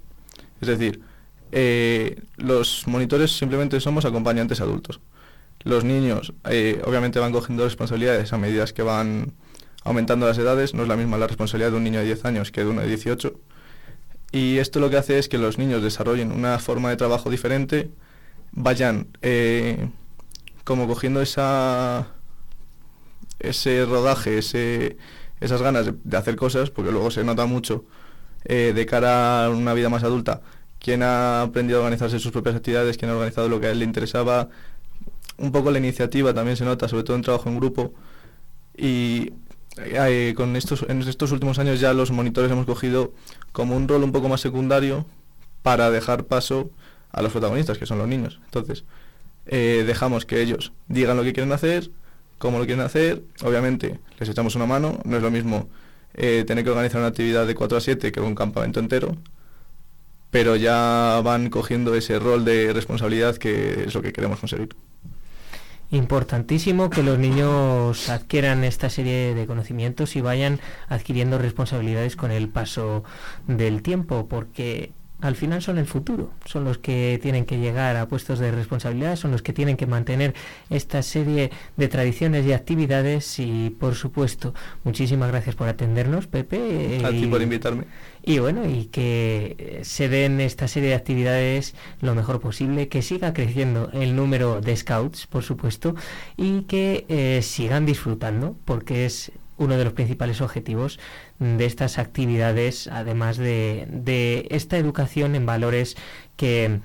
Es 0.60 0.68
decir, 0.68 1.00
eh, 1.54 2.22
los 2.36 2.86
monitores 2.86 3.36
simplemente 3.36 3.78
somos 3.78 4.06
acompañantes 4.06 4.60
adultos. 4.62 5.00
Los 5.64 5.84
niños 5.84 6.32
eh, 6.48 6.82
obviamente 6.86 7.18
van 7.18 7.30
cogiendo 7.30 7.64
responsabilidades 7.64 8.32
a 8.32 8.38
medida 8.38 8.64
que 8.66 8.82
van 8.82 9.34
aumentando 9.84 10.26
las 10.26 10.38
edades. 10.38 10.74
No 10.74 10.82
es 10.82 10.88
la 10.88 10.96
misma 10.96 11.18
la 11.18 11.26
responsabilidad 11.26 11.70
de 11.70 11.76
un 11.76 11.84
niño 11.84 12.00
de 12.00 12.06
10 12.06 12.24
años 12.24 12.50
que 12.50 12.64
de 12.64 12.70
uno 12.70 12.80
de 12.80 12.88
18. 12.88 13.34
Y 14.32 14.56
esto 14.58 14.80
lo 14.80 14.88
que 14.88 14.96
hace 14.96 15.18
es 15.18 15.28
que 15.28 15.36
los 15.36 15.58
niños 15.58 15.82
desarrollen 15.82 16.32
una 16.32 16.58
forma 16.58 16.88
de 16.88 16.96
trabajo 16.96 17.28
diferente, 17.28 17.90
vayan 18.52 19.08
eh, 19.20 19.90
como 20.64 20.88
cogiendo 20.88 21.20
esa 21.20 22.08
ese 23.40 23.84
rodaje, 23.84 24.38
ese, 24.38 24.96
esas 25.40 25.60
ganas 25.60 25.90
de, 26.02 26.16
hacer 26.16 26.36
cosas, 26.36 26.70
porque 26.70 26.92
luego 26.92 27.10
se 27.10 27.24
nota 27.24 27.44
mucho 27.44 27.84
de 28.44 28.86
cara 28.86 29.44
a 29.44 29.50
una 29.50 29.72
vida 29.72 29.88
más 29.88 30.02
adulta 30.02 30.42
quién 30.82 31.02
ha 31.04 31.42
aprendido 31.42 31.78
a 31.78 31.82
organizarse 31.84 32.18
sus 32.18 32.32
propias 32.32 32.56
actividades, 32.56 32.98
quién 32.98 33.10
ha 33.10 33.14
organizado 33.14 33.48
lo 33.48 33.60
que 33.60 33.68
a 33.68 33.70
él 33.70 33.78
le 33.78 33.84
interesaba. 33.84 34.48
Un 35.38 35.52
poco 35.52 35.70
la 35.70 35.78
iniciativa 35.78 36.34
también 36.34 36.56
se 36.56 36.64
nota, 36.64 36.88
sobre 36.88 37.04
todo 37.04 37.16
en 37.16 37.22
trabajo 37.22 37.48
en 37.48 37.56
grupo. 37.56 37.94
Y 38.76 39.32
eh, 39.78 40.34
con 40.36 40.56
estos, 40.56 40.84
en 40.88 41.00
estos 41.02 41.30
últimos 41.30 41.58
años 41.60 41.78
ya 41.78 41.92
los 41.94 42.10
monitores 42.10 42.50
hemos 42.50 42.66
cogido 42.66 43.12
como 43.52 43.76
un 43.76 43.86
rol 43.86 44.02
un 44.02 44.12
poco 44.12 44.28
más 44.28 44.40
secundario 44.40 45.06
para 45.62 45.90
dejar 45.90 46.24
paso 46.24 46.70
a 47.12 47.22
los 47.22 47.30
protagonistas, 47.30 47.78
que 47.78 47.86
son 47.86 47.98
los 47.98 48.08
niños. 48.08 48.40
Entonces, 48.46 48.84
eh, 49.46 49.84
dejamos 49.86 50.26
que 50.26 50.42
ellos 50.42 50.72
digan 50.88 51.16
lo 51.16 51.22
que 51.22 51.32
quieren 51.32 51.52
hacer, 51.52 51.90
cómo 52.38 52.58
lo 52.58 52.66
quieren 52.66 52.84
hacer. 52.84 53.22
Obviamente, 53.44 54.00
les 54.18 54.28
echamos 54.28 54.56
una 54.56 54.66
mano. 54.66 54.98
No 55.04 55.16
es 55.16 55.22
lo 55.22 55.30
mismo 55.30 55.68
eh, 56.14 56.42
tener 56.44 56.64
que 56.64 56.70
organizar 56.70 57.00
una 57.00 57.08
actividad 57.08 57.46
de 57.46 57.54
4 57.54 57.78
a 57.78 57.80
7 57.80 58.10
que 58.10 58.20
un 58.20 58.34
campamento 58.34 58.80
entero 58.80 59.16
pero 60.32 60.56
ya 60.56 61.20
van 61.22 61.50
cogiendo 61.50 61.94
ese 61.94 62.18
rol 62.18 62.46
de 62.46 62.72
responsabilidad 62.72 63.36
que 63.36 63.84
es 63.84 63.94
lo 63.94 64.00
que 64.00 64.14
queremos 64.14 64.40
conseguir. 64.40 64.70
Importantísimo 65.90 66.88
que 66.88 67.02
los 67.02 67.18
niños 67.18 68.08
adquieran 68.08 68.64
esta 68.64 68.88
serie 68.88 69.34
de 69.34 69.46
conocimientos 69.46 70.16
y 70.16 70.22
vayan 70.22 70.58
adquiriendo 70.88 71.36
responsabilidades 71.36 72.16
con 72.16 72.30
el 72.30 72.48
paso 72.48 73.04
del 73.46 73.82
tiempo, 73.82 74.26
porque 74.26 74.92
al 75.20 75.36
final 75.36 75.60
son 75.60 75.76
el 75.76 75.86
futuro, 75.86 76.30
son 76.46 76.64
los 76.64 76.78
que 76.78 77.20
tienen 77.22 77.44
que 77.44 77.58
llegar 77.58 77.96
a 77.96 78.08
puestos 78.08 78.38
de 78.38 78.50
responsabilidad, 78.50 79.16
son 79.16 79.32
los 79.32 79.42
que 79.42 79.52
tienen 79.52 79.76
que 79.76 79.86
mantener 79.86 80.34
esta 80.70 81.02
serie 81.02 81.50
de 81.76 81.88
tradiciones 81.88 82.46
y 82.46 82.54
actividades 82.54 83.38
y 83.38 83.68
por 83.68 83.94
supuesto, 83.94 84.54
muchísimas 84.84 85.30
gracias 85.30 85.56
por 85.56 85.68
atendernos, 85.68 86.26
Pepe. 86.26 87.02
A 87.04 87.10
ti 87.10 87.26
por 87.26 87.42
invitarme. 87.42 87.84
Y 88.24 88.38
bueno, 88.38 88.68
y 88.68 88.84
que 88.84 89.80
se 89.82 90.08
den 90.08 90.40
esta 90.40 90.68
serie 90.68 90.90
de 90.90 90.94
actividades 90.94 91.74
lo 92.00 92.14
mejor 92.14 92.40
posible, 92.40 92.88
que 92.88 93.02
siga 93.02 93.32
creciendo 93.32 93.90
el 93.92 94.14
número 94.14 94.60
de 94.60 94.76
scouts, 94.76 95.26
por 95.26 95.42
supuesto, 95.42 95.96
y 96.36 96.62
que 96.62 97.04
eh, 97.08 97.40
sigan 97.42 97.84
disfrutando, 97.84 98.54
porque 98.64 99.06
es 99.06 99.32
uno 99.56 99.76
de 99.76 99.84
los 99.84 99.92
principales 99.92 100.40
objetivos 100.40 101.00
de 101.40 101.64
estas 101.64 101.98
actividades, 101.98 102.86
además 102.86 103.36
de, 103.38 104.46
esta 104.50 104.78
educación 104.78 105.34
en 105.34 105.44
valores 105.44 105.96
que 106.36 106.80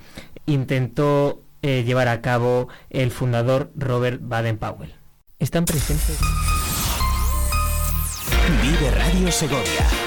intentó 0.48 1.42
eh, 1.62 1.84
llevar 1.86 2.08
a 2.08 2.22
cabo 2.22 2.68
el 2.90 3.12
fundador 3.12 3.72
Robert 3.76 4.22
Baden-Powell. 4.24 4.94
Están 5.40 5.66
presentes. 5.66 6.18
Vive 8.64 8.92
Radio 8.92 9.32
Segovia 9.32 10.07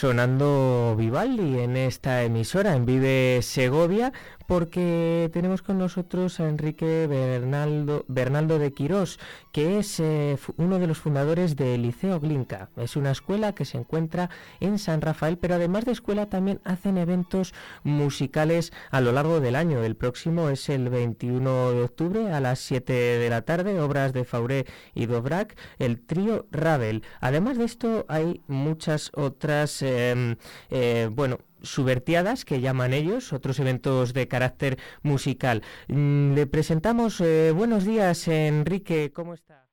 Sonando 0.00 0.94
Vivaldi 0.96 1.58
en 1.58 1.76
esta 1.76 2.22
emisora, 2.22 2.74
en 2.74 2.86
Vive 2.86 3.40
Segovia, 3.42 4.14
porque 4.50 5.30
tenemos 5.32 5.62
con 5.62 5.78
nosotros 5.78 6.40
a 6.40 6.48
Enrique 6.48 7.06
Bernaldo, 7.06 8.04
Bernaldo 8.08 8.58
de 8.58 8.72
Quirós, 8.72 9.20
que 9.52 9.78
es 9.78 10.00
eh, 10.00 10.36
uno 10.56 10.80
de 10.80 10.88
los 10.88 10.98
fundadores 10.98 11.54
del 11.54 11.82
Liceo 11.82 12.18
Glinka. 12.18 12.68
Es 12.76 12.96
una 12.96 13.12
escuela 13.12 13.54
que 13.54 13.64
se 13.64 13.78
encuentra 13.78 14.28
en 14.58 14.80
San 14.80 15.02
Rafael, 15.02 15.38
pero 15.38 15.54
además 15.54 15.84
de 15.84 15.92
escuela 15.92 16.26
también 16.26 16.60
hacen 16.64 16.98
eventos 16.98 17.54
musicales 17.84 18.72
a 18.90 19.00
lo 19.00 19.12
largo 19.12 19.38
del 19.38 19.54
año. 19.54 19.84
El 19.84 19.94
próximo 19.94 20.48
es 20.48 20.68
el 20.68 20.88
21 20.88 21.70
de 21.70 21.82
octubre 21.84 22.32
a 22.32 22.40
las 22.40 22.58
7 22.58 22.92
de 22.92 23.30
la 23.30 23.42
tarde, 23.42 23.80
obras 23.80 24.12
de 24.12 24.24
Fauré 24.24 24.66
y 24.96 25.06
Dobrak, 25.06 25.56
el 25.78 26.04
trío 26.04 26.48
Ravel. 26.50 27.04
Además 27.20 27.56
de 27.56 27.66
esto 27.66 28.04
hay 28.08 28.42
muchas 28.48 29.12
otras, 29.14 29.80
em, 29.82 30.34
eh, 30.70 31.08
bueno, 31.12 31.38
subvertiadas 31.62 32.44
que 32.44 32.60
llaman 32.60 32.92
ellos, 32.92 33.32
otros 33.32 33.58
eventos 33.58 34.12
de 34.14 34.28
carácter 34.28 34.78
musical. 35.02 35.62
Mm, 35.88 36.34
le 36.34 36.46
presentamos, 36.46 37.20
eh, 37.20 37.52
buenos 37.54 37.84
días 37.84 38.28
Enrique, 38.28 39.12
¿cómo 39.12 39.34
está? 39.34 39.68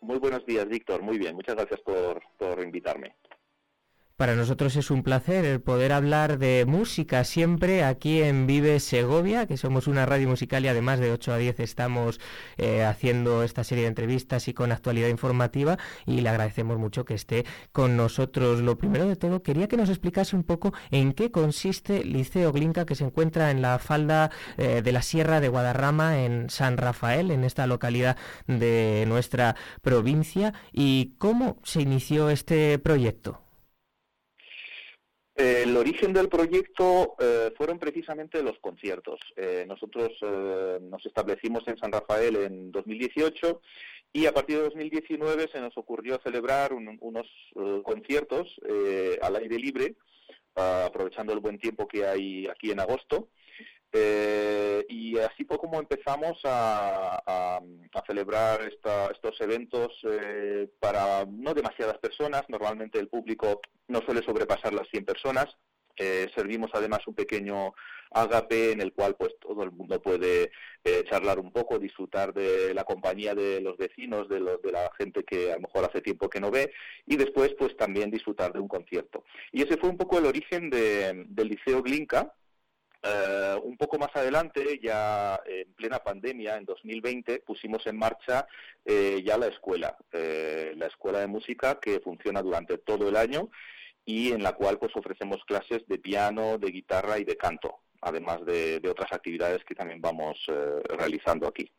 Muy 0.00 0.18
buenos 0.18 0.46
días 0.46 0.68
Víctor, 0.68 1.02
muy 1.02 1.18
bien, 1.18 1.34
muchas 1.34 1.56
gracias 1.56 1.80
por, 1.80 2.22
por 2.38 2.62
invitarme. 2.62 3.16
Para 4.18 4.34
nosotros 4.34 4.74
es 4.74 4.90
un 4.90 5.04
placer 5.04 5.44
el 5.44 5.60
poder 5.60 5.92
hablar 5.92 6.40
de 6.40 6.64
música 6.66 7.22
siempre 7.22 7.84
aquí 7.84 8.20
en 8.20 8.48
Vive 8.48 8.80
Segovia, 8.80 9.46
que 9.46 9.56
somos 9.56 9.86
una 9.86 10.06
radio 10.06 10.28
musical 10.28 10.64
y 10.64 10.66
además 10.66 10.98
de 10.98 11.12
8 11.12 11.34
a 11.34 11.36
10 11.36 11.60
estamos 11.60 12.18
eh, 12.56 12.82
haciendo 12.82 13.44
esta 13.44 13.62
serie 13.62 13.84
de 13.84 13.90
entrevistas 13.90 14.48
y 14.48 14.54
con 14.54 14.72
actualidad 14.72 15.06
informativa 15.06 15.78
y 16.04 16.20
le 16.20 16.30
agradecemos 16.30 16.78
mucho 16.78 17.04
que 17.04 17.14
esté 17.14 17.46
con 17.70 17.96
nosotros. 17.96 18.58
Lo 18.60 18.76
primero 18.76 19.06
de 19.06 19.14
todo, 19.14 19.44
quería 19.44 19.68
que 19.68 19.76
nos 19.76 19.88
explicase 19.88 20.34
un 20.34 20.42
poco 20.42 20.74
en 20.90 21.12
qué 21.12 21.30
consiste 21.30 22.02
Liceo 22.02 22.50
Glinka, 22.50 22.86
que 22.86 22.96
se 22.96 23.04
encuentra 23.04 23.52
en 23.52 23.62
la 23.62 23.78
falda 23.78 24.32
eh, 24.56 24.82
de 24.82 24.90
la 24.90 25.02
Sierra 25.02 25.40
de 25.40 25.46
Guadarrama, 25.46 26.24
en 26.24 26.50
San 26.50 26.76
Rafael, 26.76 27.30
en 27.30 27.44
esta 27.44 27.68
localidad 27.68 28.16
de 28.48 29.04
nuestra 29.06 29.54
provincia, 29.80 30.54
y 30.72 31.14
cómo 31.18 31.60
se 31.62 31.82
inició 31.82 32.30
este 32.30 32.80
proyecto. 32.80 33.44
El 35.38 35.76
origen 35.76 36.12
del 36.12 36.28
proyecto 36.28 37.14
eh, 37.20 37.52
fueron 37.56 37.78
precisamente 37.78 38.42
los 38.42 38.58
conciertos. 38.58 39.20
Eh, 39.36 39.64
nosotros 39.68 40.10
eh, 40.20 40.80
nos 40.82 41.06
establecimos 41.06 41.62
en 41.68 41.78
San 41.78 41.92
Rafael 41.92 42.34
en 42.34 42.72
2018 42.72 43.60
y 44.14 44.26
a 44.26 44.34
partir 44.34 44.56
de 44.56 44.64
2019 44.64 45.48
se 45.52 45.60
nos 45.60 45.78
ocurrió 45.78 46.18
celebrar 46.24 46.72
unos 46.72 47.28
conciertos 47.84 48.60
al 49.22 49.36
aire 49.36 49.58
libre, 49.58 49.94
aprovechando 50.54 51.34
el 51.34 51.40
buen 51.40 51.58
tiempo 51.58 51.86
que 51.86 52.04
hay 52.04 52.48
aquí 52.48 52.72
en 52.72 52.80
agosto. 52.80 53.28
Eh, 53.92 54.84
y 54.88 55.18
así 55.18 55.44
fue 55.44 55.58
como 55.58 55.78
empezamos 55.78 56.38
a, 56.44 57.60
celebrar 58.06 58.62
estos 58.62 59.38
eventos 59.40 59.92
eh, 60.04 60.66
para 60.80 61.26
no 61.26 61.52
demasiadas 61.52 61.98
personas. 61.98 62.44
Normalmente 62.48 62.98
el 62.98 63.08
público 63.08 63.60
no 63.88 64.00
suele 64.00 64.22
sobrepasar 64.22 64.72
las 64.72 64.88
100 64.88 65.04
personas. 65.04 65.46
Eh, 65.96 66.28
servimos 66.34 66.70
además 66.72 67.00
un 67.06 67.14
pequeño 67.14 67.74
agape 68.12 68.70
en 68.72 68.80
el 68.80 68.92
cual 68.94 69.16
pues 69.16 69.34
todo 69.40 69.64
el 69.64 69.72
mundo 69.72 70.00
puede 70.00 70.50
charlar 71.10 71.38
un 71.38 71.52
poco, 71.52 71.78
disfrutar 71.78 72.32
de 72.32 72.72
la 72.72 72.84
compañía 72.84 73.34
de 73.34 73.60
los 73.60 73.76
vecinos, 73.76 74.26
de, 74.28 74.40
de 74.40 74.72
la 74.72 74.90
gente 74.96 75.22
que 75.24 75.52
a 75.52 75.56
lo 75.56 75.62
mejor 75.62 75.84
hace 75.84 76.00
tiempo 76.00 76.30
que 76.30 76.40
no 76.40 76.50
ve 76.50 76.72
y 77.04 77.16
después 77.16 77.54
pues 77.58 77.76
también 77.76 78.10
disfrutar 78.10 78.52
de 78.54 78.60
un 78.60 78.68
concierto. 78.68 79.24
Y 79.52 79.62
ese 79.62 79.76
fue 79.76 79.90
un 79.90 79.98
poco 79.98 80.18
el 80.18 80.24
origen 80.24 80.70
del 80.70 81.48
Liceo 81.48 81.82
Glinka, 81.82 82.32
eh, 83.02 83.60
un 83.62 83.76
poco 83.76 83.98
más 83.98 84.10
adelante, 84.14 84.80
ya 84.82 85.40
en 85.46 85.72
plena 85.74 86.00
pandemia, 86.00 86.56
en 86.56 86.64
2020, 86.64 87.40
pusimos 87.40 87.86
en 87.86 87.96
marcha 87.96 88.46
eh, 88.84 89.22
ya 89.24 89.38
la 89.38 89.46
escuela, 89.46 89.96
eh, 90.12 90.72
la 90.76 90.86
escuela 90.86 91.20
de 91.20 91.28
música 91.28 91.78
que 91.80 92.00
funciona 92.00 92.42
durante 92.42 92.78
todo 92.78 93.08
el 93.08 93.16
año 93.16 93.50
y 94.04 94.32
en 94.32 94.42
la 94.42 94.54
cual 94.54 94.78
pues 94.78 94.96
ofrecemos 94.96 95.44
clases 95.44 95.86
de 95.86 95.98
piano, 95.98 96.58
de 96.58 96.70
guitarra 96.70 97.18
y 97.18 97.24
de 97.24 97.36
canto, 97.36 97.80
además 98.00 98.44
de 98.44 98.82
otras 98.90 99.12
actividades 99.12 99.64
que 99.64 99.74
también 99.74 100.00
vamos 100.00 100.38
realizando 100.88 101.46
aquí. 101.46 101.70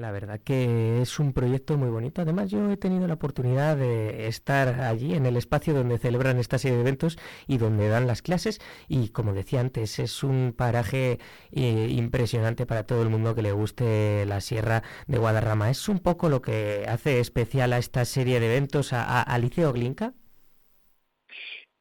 La 0.00 0.12
verdad 0.12 0.40
que 0.42 1.02
es 1.02 1.18
un 1.18 1.34
proyecto 1.34 1.76
muy 1.76 1.90
bonito. 1.90 2.22
Además, 2.22 2.50
yo 2.50 2.70
he 2.70 2.78
tenido 2.78 3.06
la 3.06 3.14
oportunidad 3.14 3.76
de 3.76 4.28
estar 4.28 4.80
allí 4.80 5.14
en 5.14 5.26
el 5.26 5.36
espacio 5.36 5.74
donde 5.74 5.98
celebran 5.98 6.38
esta 6.38 6.58
serie 6.58 6.76
de 6.76 6.82
eventos 6.82 7.18
y 7.46 7.58
donde 7.58 7.86
dan 7.88 8.06
las 8.06 8.22
clases. 8.22 8.60
Y 8.88 9.10
como 9.10 9.34
decía 9.34 9.60
antes, 9.60 9.98
es 9.98 10.24
un 10.24 10.54
paraje 10.56 11.18
eh, 11.52 11.88
impresionante 11.90 12.64
para 12.64 12.86
todo 12.86 13.02
el 13.02 13.10
mundo 13.10 13.34
que 13.34 13.42
le 13.42 13.52
guste 13.52 14.24
la 14.24 14.40
Sierra 14.40 14.82
de 15.06 15.18
Guadarrama. 15.18 15.68
Es 15.68 15.86
un 15.86 15.98
poco 15.98 16.30
lo 16.30 16.40
que 16.40 16.86
hace 16.88 17.20
especial 17.20 17.74
a 17.74 17.78
esta 17.78 18.06
serie 18.06 18.40
de 18.40 18.46
eventos 18.46 18.94
a, 18.94 19.20
a 19.20 19.38
Liceo 19.38 19.70
Glinka. 19.74 20.14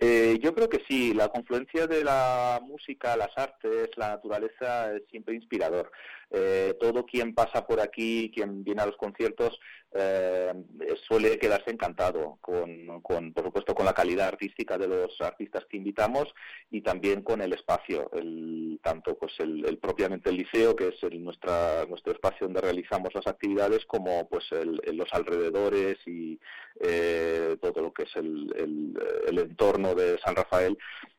Eh, 0.01 0.39
yo 0.41 0.55
creo 0.55 0.69
que 0.69 0.81
sí, 0.87 1.13
la 1.13 1.27
confluencia 1.27 1.85
de 1.85 2.05
la 2.05 2.61
música, 2.63 3.17
las 3.17 3.37
artes, 3.37 3.89
la 3.97 4.09
naturaleza 4.09 4.95
es 4.95 5.03
siempre 5.11 5.35
inspirador. 5.35 5.91
Eh, 6.31 6.77
todo 6.79 7.05
quien 7.05 7.33
pasa 7.33 7.65
por 7.67 7.81
aquí, 7.81 8.31
quien 8.33 8.63
viene 8.63 8.83
a 8.83 8.85
los 8.85 8.95
conciertos, 8.95 9.59
eh, 9.91 10.53
suele 11.07 11.39
quedarse 11.39 11.71
encantado 11.71 12.37
con, 12.39 13.01
por 13.33 13.43
supuesto, 13.43 13.73
con 13.73 13.85
la 13.85 13.93
calidad 13.93 14.27
artística 14.27 14.77
de 14.77 14.87
los 14.87 15.19
artistas 15.19 15.65
que 15.65 15.77
invitamos 15.77 16.27
y 16.69 16.81
también 16.81 17.23
con 17.23 17.41
el 17.41 17.51
espacio, 17.51 18.09
el, 18.13 18.79
tanto 18.83 19.17
pues 19.17 19.33
el, 19.39 19.79
propiamente 19.79 20.29
el 20.29 20.37
liceo, 20.37 20.75
que 20.75 20.89
es 20.89 21.03
el, 21.03 21.21
nuestra, 21.23 21.85
nuestro 21.87 22.13
espacio 22.13 22.45
donde 22.45 22.61
realizamos 22.61 23.09
las 23.15 23.25
actividades, 23.27 23.85
como 23.85 24.29
pues 24.29 24.45
los 24.93 25.09
alrededores 25.11 25.97
y 26.05 26.39
todo 27.59 27.81
lo 27.81 27.91
que 27.91 28.03
es 28.03 28.15
el, 28.15 28.53
el 29.27 29.49
de 29.95 30.17
San 30.19 30.35
Rafael 30.35 30.77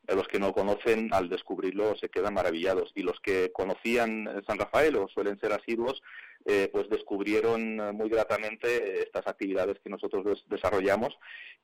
los 0.08 0.26
que 0.26 0.40
no 0.40 0.52
conocen 0.52 1.10
al 1.12 1.28
descubrirlo 1.28 1.96
se 1.96 2.08
quedan 2.08 2.34
maravillados 2.34 2.90
y 2.96 3.02
los 3.02 3.20
que 3.20 3.52
conocían 3.52 4.42
San 4.46 4.58
Rafael 4.58 4.96
o 4.96 5.08
suelen 5.08 5.38
ser 5.38 5.52
asiduos 5.52 6.02
eh, 6.46 6.70
pues 6.72 6.88
descubrieron 6.88 7.80
eh, 7.80 7.92
muy 7.92 8.08
gratamente 8.08 9.02
estas 9.02 9.26
actividades 9.26 9.78
que 9.80 9.90
nosotros 9.90 10.42
desarrollamos 10.48 11.18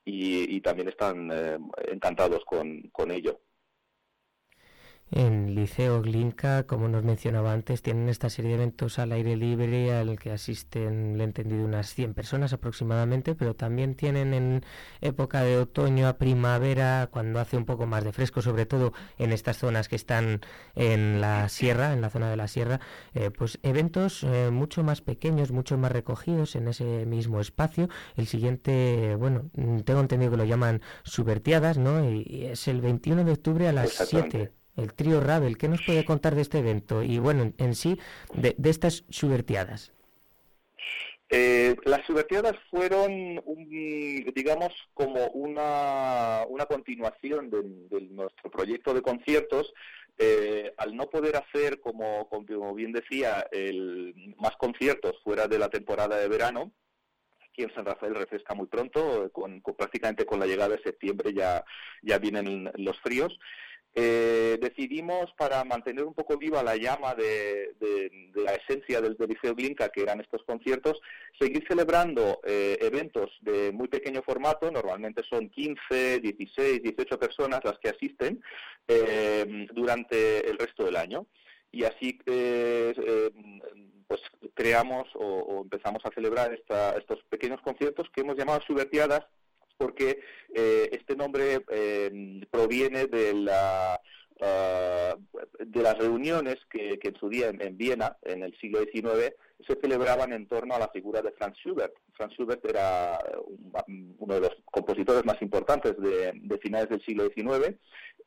y, 0.04 0.60
también 0.60 0.88
están 0.88 1.30
eh, 1.32 1.58
encantados 1.90 2.44
con, 2.44 2.82
con 2.92 3.10
ello. 3.10 3.40
En 5.12 5.54
Liceo 5.54 6.02
Glinka, 6.02 6.64
como 6.64 6.88
nos 6.88 7.04
mencionaba 7.04 7.52
antes, 7.52 7.80
tienen 7.80 8.08
esta 8.08 8.28
serie 8.28 8.50
de 8.50 8.56
eventos 8.56 8.98
al 8.98 9.12
aire 9.12 9.36
libre 9.36 9.94
al 9.94 10.18
que 10.18 10.32
asisten, 10.32 11.16
le 11.16 11.22
he 11.22 11.26
entendido, 11.26 11.64
unas 11.64 11.94
100 11.94 12.12
personas 12.12 12.52
aproximadamente, 12.52 13.36
pero 13.36 13.54
también 13.54 13.94
tienen 13.94 14.34
en 14.34 14.64
época 15.00 15.42
de 15.44 15.58
otoño 15.58 16.08
a 16.08 16.18
primavera, 16.18 17.08
cuando 17.12 17.38
hace 17.38 17.56
un 17.56 17.66
poco 17.66 17.86
más 17.86 18.02
de 18.02 18.12
fresco, 18.12 18.42
sobre 18.42 18.66
todo 18.66 18.92
en 19.16 19.32
estas 19.32 19.58
zonas 19.58 19.88
que 19.88 19.94
están 19.94 20.40
en 20.74 21.20
la 21.20 21.48
sierra, 21.48 21.92
en 21.92 22.00
la 22.00 22.10
zona 22.10 22.28
de 22.28 22.36
la 22.36 22.48
sierra, 22.48 22.80
eh, 23.14 23.30
pues 23.30 23.60
eventos 23.62 24.24
eh, 24.24 24.50
mucho 24.50 24.82
más 24.82 25.02
pequeños, 25.02 25.52
mucho 25.52 25.78
más 25.78 25.92
recogidos 25.92 26.56
en 26.56 26.66
ese 26.66 27.06
mismo 27.06 27.40
espacio. 27.40 27.88
El 28.16 28.26
siguiente, 28.26 29.14
bueno, 29.14 29.50
tengo 29.84 30.00
entendido 30.00 30.32
que 30.32 30.38
lo 30.38 30.44
llaman 30.44 30.82
subvertiadas, 31.04 31.78
¿no? 31.78 32.10
Y, 32.10 32.46
es 32.46 32.66
el 32.66 32.80
21 32.80 33.24
de 33.24 33.32
octubre 33.32 33.68
a 33.68 33.72
las 33.72 33.90
7 33.92 34.55
el 34.76 34.94
trío 34.94 35.20
Ravel. 35.20 35.58
¿Qué 35.58 35.68
nos 35.68 35.82
puede 35.82 36.04
contar 36.04 36.34
de 36.34 36.42
este 36.42 36.58
evento 36.58 37.02
y, 37.02 37.18
bueno, 37.18 37.52
en, 37.58 37.74
sí, 37.74 37.98
de, 38.34 38.54
estas 38.64 39.04
subvertiadas? 39.08 39.92
Eh, 41.28 41.74
las 41.84 42.06
subvertiadas 42.06 42.54
fueron, 42.70 43.42
digamos, 44.34 44.72
como 44.94 45.26
una, 45.28 46.44
una 46.48 46.66
continuación 46.66 47.50
de, 47.50 48.00
nuestro 48.10 48.50
proyecto 48.50 48.94
de 48.94 49.02
conciertos. 49.02 49.72
Eh, 50.18 50.72
al 50.78 50.96
no 50.96 51.10
poder 51.10 51.36
hacer, 51.36 51.78
como, 51.80 52.26
como 52.28 52.74
bien 52.74 52.92
decía, 52.92 53.46
el, 53.52 54.34
más 54.38 54.56
conciertos 54.56 55.20
fuera 55.22 55.46
de 55.46 55.58
la 55.58 55.68
temporada 55.68 56.16
de 56.16 56.28
verano, 56.28 56.72
aquí 57.56 57.62
en 57.62 57.74
San 57.74 57.84
Rafael 57.84 58.14
refresca 58.14 58.54
muy 58.54 58.66
pronto, 58.66 59.30
con, 59.32 59.62
prácticamente 59.62 60.24
con 60.24 60.38
la 60.38 60.46
llegada 60.46 60.76
de 60.76 60.82
septiembre 60.82 61.32
ya, 61.34 61.64
ya 62.02 62.18
vienen 62.18 62.70
los 62.76 62.98
fríos. 63.00 63.38
Eh, 63.98 64.58
decidimos, 64.60 65.32
para 65.38 65.64
mantener 65.64 66.04
un 66.04 66.12
poco 66.12 66.36
viva 66.36 66.62
la 66.62 66.76
llama 66.76 67.14
de, 67.14 67.72
la 68.34 68.52
esencia 68.52 69.00
del, 69.00 69.16
Liceo 69.18 69.56
que 69.56 70.02
eran 70.02 70.20
estos 70.20 70.42
conciertos, 70.44 71.00
seguir 71.40 71.64
celebrando 71.66 72.40
eh, 72.44 72.76
eventos 72.82 73.30
de 73.40 73.72
muy 73.72 73.88
pequeño 73.88 74.22
formato, 74.22 74.70
normalmente 74.70 75.22
son 75.22 75.48
15, 75.48 76.20
16, 76.20 76.82
18 76.82 77.18
personas 77.18 77.60
las 77.64 77.78
que 77.78 77.88
asisten, 77.88 78.42
eh, 78.86 79.66
durante 79.72 80.46
el 80.46 80.58
resto 80.58 80.84
del 80.84 80.96
año. 80.96 81.26
Y 81.72 81.84
así 81.84 82.18
pues 84.06 84.20
creamos 84.52 85.08
o, 85.14 85.62
empezamos 85.62 86.04
a 86.04 86.10
celebrar 86.10 86.52
estos 86.52 87.22
pequeños 87.30 87.62
conciertos 87.62 88.08
que 88.14 88.20
hemos 88.20 88.36
llamado 88.36 88.60
subvertiadas 88.66 89.26
porque 89.76 90.20
este 90.54 91.16
nombre 91.16 91.60
proviene 92.50 93.06
de 93.06 93.34
la 93.34 94.00
de 94.38 95.82
las 95.82 95.96
reuniones 95.96 96.56
que, 96.70 96.98
en 97.02 97.16
su 97.16 97.28
día 97.28 97.48
en, 97.48 97.76
Viena, 97.76 98.16
en 98.22 98.42
el 98.42 98.56
siglo 98.58 98.80
XIX, 98.80 99.34
se 99.66 99.80
celebraban 99.80 100.32
en 100.32 100.46
torno 100.46 100.74
a 100.74 100.78
la 100.78 100.88
figura 100.88 101.22
de 101.22 101.32
Franz 101.32 101.56
Schubert. 101.58 101.94
Franz 102.12 102.34
Schubert 102.34 102.64
era 102.66 103.18
uno 104.18 104.34
de 104.34 104.40
los 104.40 104.56
compositores 104.66 105.24
más 105.24 105.40
importantes 105.40 105.96
de, 105.98 106.58
finales 106.60 106.88
del 106.88 107.02
siglo 107.04 107.28
XIX 107.34 107.76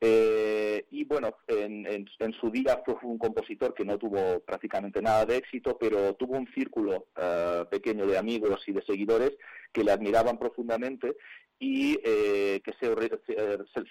eh, 0.02 0.86
y 0.92 1.04
bueno, 1.04 1.36
en, 1.48 2.08
su 2.40 2.50
día 2.50 2.82
fue 2.86 2.96
un 3.04 3.18
compositor 3.18 3.74
que 3.74 3.84
no 3.84 3.98
tuvo 3.98 4.40
prácticamente 4.42 5.02
nada 5.02 5.26
de 5.26 5.38
éxito, 5.38 5.78
pero 5.78 6.14
tuvo 6.14 6.38
un 6.38 6.48
círculo 6.54 7.08
eh, 7.18 7.66
pequeño 7.70 8.08
de 8.08 8.18
amigos 8.18 8.62
y 8.68 8.72
de 8.72 8.86
seguidores 8.86 9.32
que 9.72 9.84
le 9.84 9.92
admiraban 9.92 10.38
profundamente 10.38 11.16
y 11.62 12.00
eh, 12.06 12.62
que 12.64 12.72
se, 12.80 12.96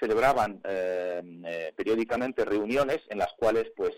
celebraban 0.00 0.58
eh, 0.64 1.20
eh, 1.44 1.72
periódicamente 1.76 2.46
reuniones 2.46 3.00
en 3.10 3.18
las 3.18 3.34
cuales 3.34 3.70
pues 3.76 3.94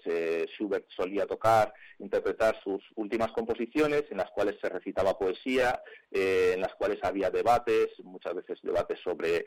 Schubert 0.56 0.86
solía 0.88 1.24
tocar, 1.24 1.72
interpretar 2.00 2.60
sus 2.64 2.82
últimas 2.96 3.30
composiciones, 3.30 4.04
en 4.10 4.16
las 4.16 4.30
cuales 4.32 4.56
se 4.60 4.68
recitaba 4.68 5.16
poesía, 5.16 5.80
en 6.10 6.60
las 6.60 6.74
cuales 6.74 6.98
había 7.02 7.30
debates, 7.30 7.88
muchas 8.02 8.34
veces 8.34 8.58
debates 8.62 8.98
sobre 9.00 9.44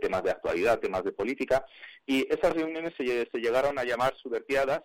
temas 0.00 0.22
de 0.22 0.30
actualidad, 0.30 0.78
temas 0.78 1.02
de 1.02 1.12
política, 1.12 1.66
y 2.06 2.26
esas 2.32 2.54
reuniones 2.54 2.94
se, 2.96 3.28
se 3.30 3.38
llegaron 3.38 3.78
a 3.78 3.84
llamar 3.84 4.14
Schubertiadas 4.16 4.82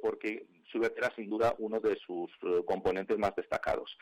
porque 0.00 0.46
Schubert 0.70 0.96
era 0.96 1.14
sin 1.14 1.28
duda 1.28 1.54
uno 1.58 1.80
de 1.80 1.96
sus 2.06 2.30
componentes 2.66 3.18
más 3.18 3.34
destacados. 3.36 3.96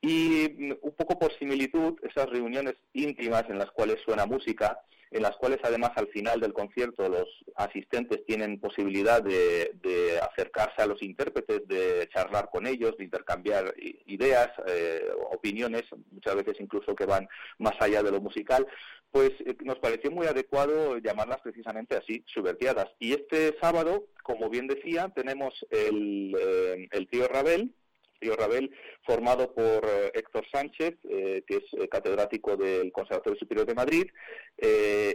Y 0.00 0.48
mm, 0.56 0.72
un 0.82 0.92
poco 0.92 1.18
por 1.18 1.32
similitud, 1.38 1.98
esas 2.02 2.26
reuniones 2.26 2.74
íntimas 2.92 3.44
en 3.48 3.58
las 3.58 3.70
cuales 3.70 4.00
suena 4.04 4.26
música, 4.26 4.80
en 5.10 5.22
las 5.22 5.36
cuales 5.36 5.58
además 5.62 5.92
al 5.96 6.08
final 6.08 6.40
del 6.40 6.52
concierto 6.52 7.08
los 7.08 7.28
asistentes 7.56 8.24
tienen 8.26 8.60
posibilidad 8.60 9.22
de, 9.22 10.20
acercarse 10.20 10.82
a 10.82 10.86
los 10.86 11.02
intérpretes, 11.02 11.66
de 11.66 12.08
charlar 12.12 12.50
con 12.50 12.66
ellos, 12.66 12.96
de 12.98 13.04
intercambiar 13.04 13.74
ideas, 14.06 14.50
eh, 14.66 15.08
opiniones, 15.30 15.84
muchas 16.10 16.34
veces 16.36 16.56
incluso 16.60 16.94
que 16.94 17.06
van 17.06 17.28
más 17.58 17.74
allá 17.80 18.02
de 18.02 18.10
lo 18.10 18.20
musical, 18.20 18.66
pues 19.10 19.30
eh, 19.46 19.56
nos 19.64 19.78
pareció 19.78 20.10
muy 20.10 20.26
adecuado 20.26 20.98
llamarlas 20.98 21.40
precisamente 21.40 21.96
así, 21.96 22.24
subvertiadas. 22.26 22.88
Y 22.98 23.12
este 23.12 23.56
sábado, 23.60 24.06
como 24.22 24.48
bien 24.50 24.66
decía, 24.66 25.10
tenemos 25.14 25.54
el, 25.70 26.36
eh, 26.38 26.88
el 26.92 27.08
tío 27.08 27.26
Rabel, 27.28 27.74
Río 28.20 28.34
Rabel, 28.36 28.70
formado 29.06 29.54
por 29.54 29.84
eh, 29.84 30.10
Héctor 30.14 30.44
Sánchez, 30.52 30.96
que 31.02 31.44
es 31.48 31.88
catedrático 31.88 32.56
del 32.56 32.90
Conservatorio 32.90 33.38
Superior 33.38 33.64
de 33.64 33.74
Madrid, 33.74 34.06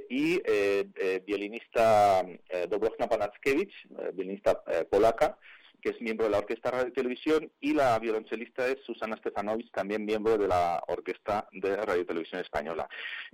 y 0.09 0.41
violinista 1.25 2.25
Dobrowna 2.69 3.09
Panatkiewicz, 3.09 3.73
violinista 4.13 4.63
polaca, 4.89 5.37
que 5.83 5.89
es 5.89 6.01
miembro 6.01 6.25
de 6.25 6.31
la 6.31 6.39
Orquesta 6.39 6.71
Radio 6.71 6.87
y 6.87 6.93
Televisión, 6.93 7.51
y 7.59 7.73
la 7.73 7.99
violonchelista 7.99 8.65
es 8.67 8.77
Susana 8.85 9.17
Stefanovic, 9.17 9.69
también 9.71 10.05
miembro 10.05 10.37
de 10.37 10.47
la 10.47 10.81
Orquesta 10.87 11.49
de 11.51 11.75
Radio 11.75 12.03
y 12.03 12.05
Televisión 12.05 12.39
Española. 12.39 12.87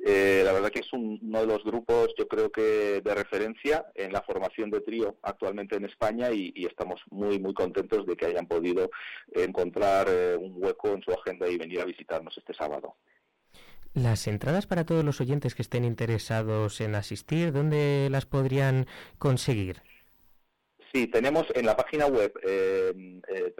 Eh, 0.03 0.41
la 0.43 0.51
verdad 0.51 0.71
que 0.71 0.79
es 0.79 0.91
uno 0.91 1.41
de 1.41 1.45
los 1.45 1.63
grupos, 1.63 2.09
yo 2.17 2.27
creo 2.27 2.51
que 2.51 3.01
de 3.01 3.15
referencia 3.15 3.85
en 3.93 4.11
la 4.11 4.23
formación 4.23 4.71
de 4.71 4.81
trío 4.81 5.17
actualmente 5.21 5.75
en 5.75 5.85
España 5.85 6.31
y, 6.31 6.49
estamos 6.65 7.01
muy, 7.11 7.39
muy 7.39 7.53
contentos 7.53 8.05
de 8.05 8.15
que 8.15 8.25
hayan 8.25 8.47
podido 8.47 8.89
encontrar 9.31 10.07
eh, 10.09 10.35
un 10.35 10.55
hueco 10.57 10.89
en 10.89 11.01
su 11.03 11.11
agenda 11.11 11.47
y 11.47 11.57
venir 11.57 11.81
a 11.81 11.85
visitarnos 11.85 12.35
este 12.37 12.53
sábado. 12.53 12.95
Las 13.93 14.27
entradas 14.27 14.65
para 14.65 14.85
todos 14.85 15.03
los 15.03 15.21
oyentes 15.21 15.55
que 15.55 15.61
estén 15.61 15.85
interesados 15.85 16.81
en 16.81 16.95
asistir, 16.95 17.51
¿dónde 17.51 18.07
las 18.09 18.25
podrían 18.25 18.87
conseguir? 19.17 19.81
Sí, 20.91 21.07
tenemos 21.07 21.45
en 21.53 21.65
la 21.65 21.75
página 21.75 22.07
web 22.07 22.33
eh, 22.43 23.19
eh, 23.27 23.53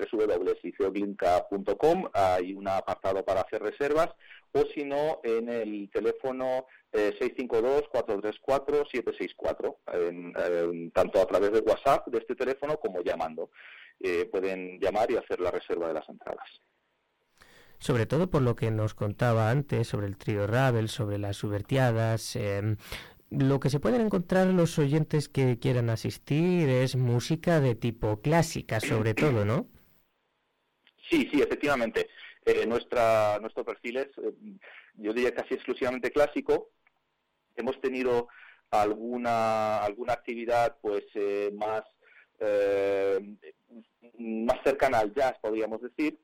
hay 2.14 2.54
un 2.54 2.68
apartado 2.68 3.24
para 3.24 3.42
hacer 3.42 3.62
reservas 3.62 4.10
o 4.52 4.64
si 4.74 4.84
no 4.84 5.20
en 5.24 5.48
el 5.50 5.92
teléfono 5.92 6.66
652-434-764, 6.92 9.76
eh, 9.94 10.90
tanto 10.94 11.22
a 11.22 11.26
través 11.26 11.52
de 11.52 11.60
WhatsApp 11.60 12.08
de 12.08 12.18
este 12.18 12.36
teléfono 12.36 12.78
como 12.78 13.02
llamando. 13.02 13.52
Eh, 14.00 14.28
pueden 14.32 14.80
llamar 14.80 15.12
y 15.12 15.18
hacer 15.18 15.40
la 15.42 15.52
reserva 15.52 15.90
de 15.90 15.96
las 15.96 16.08
entradas 16.08 16.48
sobre 17.82 18.06
todo 18.06 18.30
por 18.30 18.42
lo 18.42 18.56
que 18.56 18.72
nos 18.72 18.94
contaba 18.94 19.50
antes 19.50 19.88
sobre 19.88 20.08
el 20.08 20.18
trío 20.18 20.48
Ravel, 20.48 20.90
sobre 20.90 21.18
las 21.18 21.38
subvertiadas, 21.38 22.36
eh, 22.36 22.76
lo 23.30 23.60
que 23.60 23.70
se 23.70 23.80
pueden 23.80 24.02
encontrar 24.02 24.48
los 24.48 24.80
oyentes 24.80 25.30
que 25.30 25.60
quieran 25.60 25.90
asistir 25.90 26.70
es 26.70 26.96
música 26.96 27.60
de 27.60 27.76
tipo 27.76 28.22
clásica, 28.22 28.80
sobre 28.80 29.14
todo, 29.14 29.46
¿no? 29.46 29.68
Sí, 31.10 31.28
sí, 31.32 31.42
efectivamente. 31.42 32.10
Eh, 32.46 32.66
nuestra, 32.66 33.38
nuestro 33.40 33.64
perfil 33.64 33.98
es, 33.98 34.08
eh, 34.18 34.34
yo 34.96 35.14
diría, 35.14 35.34
casi 35.34 35.54
exclusivamente 35.54 36.12
clásico. 36.12 36.70
Hemos 37.56 37.80
tenido 37.82 38.30
alguna, 38.72 39.84
alguna 39.84 40.14
actividad 40.14 40.78
pues 40.82 41.04
eh, 41.16 41.52
más, 41.54 41.84
más 44.18 44.58
cercana 44.64 45.00
al 45.00 45.14
jazz, 45.14 45.36
podríamos 45.42 45.82
decir, 45.82 46.18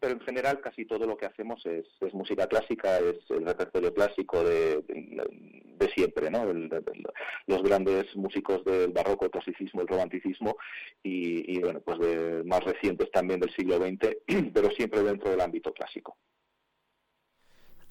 pero 0.00 0.14
en 0.14 0.20
general 0.20 0.60
casi 0.60 0.84
todo 0.84 1.06
lo 1.06 1.16
que 1.16 1.26
hacemos 1.26 1.64
es, 1.66 1.86
música 2.14 2.46
clásica, 2.46 2.98
es 2.98 3.18
el 3.30 3.44
repertorio 3.44 3.92
clásico 3.92 4.42
de, 4.44 4.84
siempre, 5.94 6.30
¿no? 6.30 6.44
los 7.46 7.62
grandes 7.62 8.14
músicos 8.16 8.64
del 8.64 8.92
barroco, 8.92 9.24
el 9.24 9.30
clasicismo, 9.30 9.80
el 9.82 9.88
romanticismo 9.88 10.56
y, 11.02 11.60
bueno, 11.60 11.80
pues 11.80 11.98
de 11.98 12.42
más 12.44 12.62
recientes 12.64 13.10
también 13.10 13.40
del 13.40 13.54
siglo 13.54 13.76
XX, 13.76 14.16
pero 14.54 14.70
siempre 14.70 15.02
dentro 15.02 15.30
del 15.30 15.40
ámbito 15.40 15.72
clásico. 15.72 16.16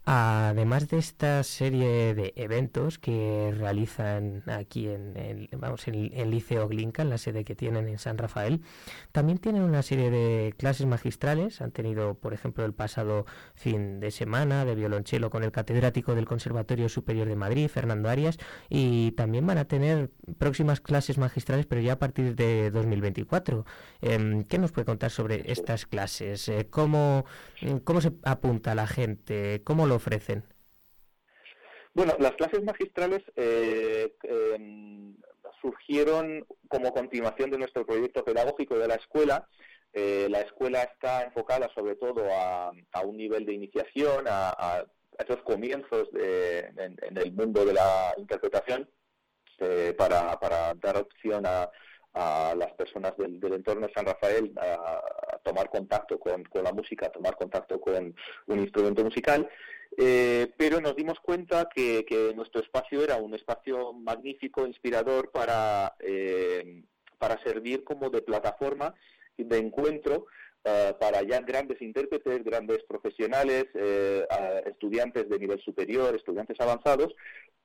Además 0.10 0.88
de 0.88 1.00
esta 1.00 1.44
serie 1.44 2.16
de 2.16 2.32
eventos 2.38 2.98
que 2.98 3.54
realizan 3.58 4.42
aquí 4.48 4.88
en 4.88 5.18
el, 5.18 5.50
vamos, 5.58 5.86
en 5.90 6.14
el 6.14 6.32
Liceo 6.32 6.70
Glinka, 6.70 7.02
en 7.02 7.10
la 7.10 7.18
sede 7.18 7.44
que 7.44 7.56
tienen 7.56 7.90
en 7.90 8.00
San 8.00 8.18
Rafael, 8.18 8.62
también 9.12 9.38
tienen 9.38 9.64
una 9.64 9.82
serie 9.82 10.10
de 10.10 10.54
clases 10.58 10.88
magistrales. 10.88 11.60
Han 11.60 11.72
tenido, 11.72 12.14
por 12.14 12.34
ejemplo, 12.34 12.64
el 12.64 12.74
pasado 12.74 13.26
fin 13.54 14.00
de 14.00 14.12
semana 14.12 14.64
de 14.64 14.76
violonchelo 14.76 15.30
con 15.30 15.44
el 15.44 15.52
catedrático 15.52 16.16
del 16.16 16.26
Conservatorio 16.26 16.88
Superior 16.88 17.28
de 17.28 17.36
Madrid, 17.36 17.68
Fernando 17.68 18.08
Arias, 18.08 18.38
y 18.70 19.12
también 19.12 19.46
van 19.46 19.58
a 19.58 19.66
tener 19.66 20.10
próximas 20.38 20.80
clases 20.80 21.18
magistrales, 21.18 21.66
pero 21.66 21.82
ya 21.82 21.92
a 21.92 22.00
partir 22.00 22.34
de 22.34 22.72
2024. 22.72 23.66
Em, 24.00 24.46
¿Qué 24.46 24.58
nos 24.58 24.72
puede 24.72 24.86
contar 24.86 25.12
sobre 25.12 25.52
estas 25.52 25.86
clases? 25.86 26.48
Eh, 26.48 26.68
¿Cómo, 26.70 27.26
¿Cómo 27.84 28.00
se 28.00 28.14
apunta 28.24 28.74
la 28.74 28.88
gente? 28.88 29.62
¿Cómo 29.66 29.86
lo 29.86 29.97
ofrecen? 29.98 30.44
Bueno, 31.94 32.16
las 32.20 32.34
clases 32.34 32.64
magistrales 32.64 33.24
eh, 33.36 34.14
em, 34.24 35.16
surgieron 35.62 36.46
como 36.68 36.94
continuación 36.94 37.50
de 37.50 37.58
nuestro 37.58 37.86
proyecto 37.86 38.24
pedagógico 38.24 38.78
de 38.78 38.88
la 38.88 38.96
escuela. 38.96 39.48
Eh, 39.94 40.28
la 40.30 40.42
escuela 40.42 40.84
está 40.84 41.24
enfocada 41.24 41.70
sobre 41.74 41.96
todo 41.96 42.24
a, 42.32 42.72
un 43.04 43.18
nivel 43.18 43.46
de 43.46 43.54
iniciación, 43.54 44.26
a, 44.28 44.86
esos 45.18 45.42
comienzos 45.42 46.08
en, 46.14 47.18
el 47.18 47.32
mundo 47.32 47.66
de 47.66 47.74
la 47.74 48.14
interpretación 48.18 48.88
eh, 49.60 49.96
para, 49.98 50.38
dar 50.76 50.98
opción 50.98 51.46
a, 51.46 51.70
las 52.14 52.74
personas 52.74 53.16
del, 53.18 53.40
entorno 53.54 53.88
de 53.88 53.94
San 53.94 54.06
Rafael 54.06 54.52
a, 54.58 55.40
tomar 55.44 55.70
contacto 55.70 56.20
con, 56.20 56.44
la 56.64 56.74
música, 56.74 57.08
a 57.08 57.12
tomar 57.12 57.36
contacto 57.36 57.80
con 57.80 58.16
un 58.48 58.60
instrumento 58.60 59.04
musical. 59.04 59.48
Eh, 59.96 60.52
pero 60.58 60.82
nos 60.82 60.96
dimos 60.96 61.20
cuenta 61.20 61.70
que, 61.74 62.06
nuestro 62.36 62.62
espacio 62.62 63.04
era 63.04 63.18
un 63.18 63.34
espacio 63.34 63.94
magnífico, 63.94 64.66
inspirador 64.66 65.32
para, 65.32 65.96
eh, 66.00 66.84
para 67.18 67.42
servir 67.44 67.84
como 67.84 68.10
de 68.10 68.22
plataforma 68.22 68.94
de 69.38 69.58
encuentro 69.58 70.26
eh, 70.64 70.94
para 71.00 71.22
ya 71.22 71.40
grandes 71.42 71.82
intérpretes, 71.82 72.44
grandes 72.44 72.84
profesionales, 72.84 73.66
estudiantes 74.66 75.30
de 75.30 75.40
nivel 75.40 75.62
superior, 75.62 76.16
estudiantes 76.16 76.60
avanzados, 76.60 77.14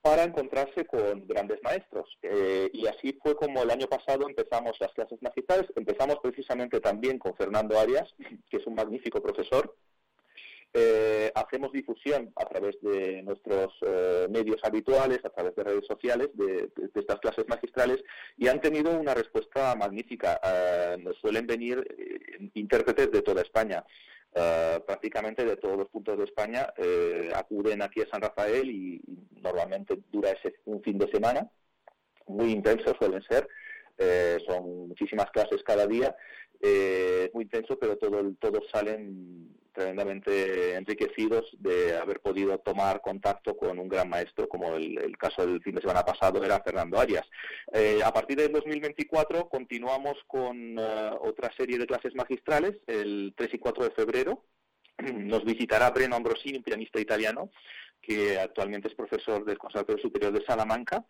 para 0.00 0.24
encontrarse 0.24 0.85
con 0.85 1.26
grandes 1.26 1.61
maestros. 1.62 2.18
y 2.72 2.87
así 2.87 3.18
fue 3.22 3.35
como 3.37 3.62
el 3.62 3.70
año 3.70 3.87
pasado 3.87 4.28
empezamos 4.28 4.72
las 4.80 4.92
clases 4.92 5.20
magistrales. 5.22 5.70
Empezamos 5.76 6.16
precisamente 6.22 6.80
también 6.80 7.18
con 7.18 7.35
Fernando 7.35 7.78
Arias, 7.78 8.08
que 8.50 8.56
es 8.58 8.66
un 8.66 8.74
magnífico 8.74 9.22
profesor 9.22 9.74
eh, 10.74 11.30
hacemos 11.35 11.70
difusión 11.70 12.32
a 12.35 12.46
través 12.46 12.80
de 12.80 13.22
nuestros 13.22 13.74
eh, 13.82 14.26
medios 14.30 14.56
habituales, 14.62 15.22
a 15.22 15.28
través 15.28 15.54
de 15.54 15.64
redes 15.64 15.87
sociales, 15.87 16.30
de, 16.32 16.70
estas 16.94 17.20
clases 17.20 17.46
magistrales, 17.46 18.02
y 18.38 18.48
han 18.48 18.58
tenido 18.58 18.98
una 18.98 19.12
respuesta 19.12 19.74
magnífica. 19.74 20.40
Eh, 20.42 20.96
nos 20.98 21.18
suelen 21.18 21.46
venir 21.46 22.50
intérpretes 22.54 23.11
de 23.11 23.22
toda 23.22 23.42
España. 23.42 23.85
prácticamente 24.87 25.44
de 25.44 25.58
todos 25.58 25.76
los 25.76 25.88
puntos 25.90 26.16
de 26.16 26.24
España 26.24 26.62
acuden 27.35 27.82
aquí 27.82 28.00
a 28.00 28.08
San 28.11 28.22
Rafael 28.22 28.66
y, 28.70 29.02
normalmente 29.42 29.98
dura 30.11 30.30
ese 30.30 30.54
un 30.64 30.80
fin 30.82 30.96
de 30.96 31.11
semana 31.11 31.50
muy 32.28 32.50
intenso 32.52 32.94
suelen 32.98 33.22
ser 33.24 33.46
son 34.46 34.88
muchísimas 34.88 35.30
clases 35.32 35.62
cada 35.64 35.87
día 35.87 36.16
es 36.61 37.35
muy 37.35 37.44
intenso 37.44 37.76
pero 37.78 37.98
todo, 37.98 38.18
todos 38.40 38.64
salen 38.70 39.52
tremendamente 39.72 40.74
enriquecidos 40.74 41.44
de 41.58 41.96
haber 41.96 42.20
podido 42.20 42.58
tomar 42.58 43.00
contacto 43.00 43.56
con 43.56 43.78
un 43.78 43.88
gran 43.88 44.08
maestro, 44.08 44.48
como 44.48 44.76
el, 44.76 45.16
caso 45.18 45.46
del 45.46 45.62
fin 45.62 45.74
de 45.74 45.80
semana 45.80 46.04
pasado 46.04 46.42
era 46.44 46.62
Fernando 46.62 46.98
Arias. 46.98 47.28
Eh, 47.72 48.00
a 48.04 48.12
partir 48.12 48.37
del 48.37 48.52
2024 48.52 49.48
continuamos 49.48 50.16
con 50.26 50.78
eh, 50.78 51.11
otra 51.20 51.50
serie 51.56 51.78
de 51.78 51.87
clases 51.87 52.14
magistrales, 52.14 52.76
el 52.87 53.35
3 53.37 53.54
y 53.54 53.58
4 53.58 53.85
de 53.85 53.90
febrero. 53.90 54.44
Nos 54.98 55.44
visitará 55.44 55.90
Breno 55.90 56.16
Ambrosini, 56.16 56.58
un 56.58 56.64
pianista 56.64 57.00
italiano, 57.00 57.50
que 58.00 58.38
actualmente 58.38 58.88
es 58.88 58.94
profesor 58.94 59.44
del 59.44 59.58
Conservatorio 59.58 60.02
Superior 60.02 60.32
de 60.32 60.44
Salamanca. 60.44 61.04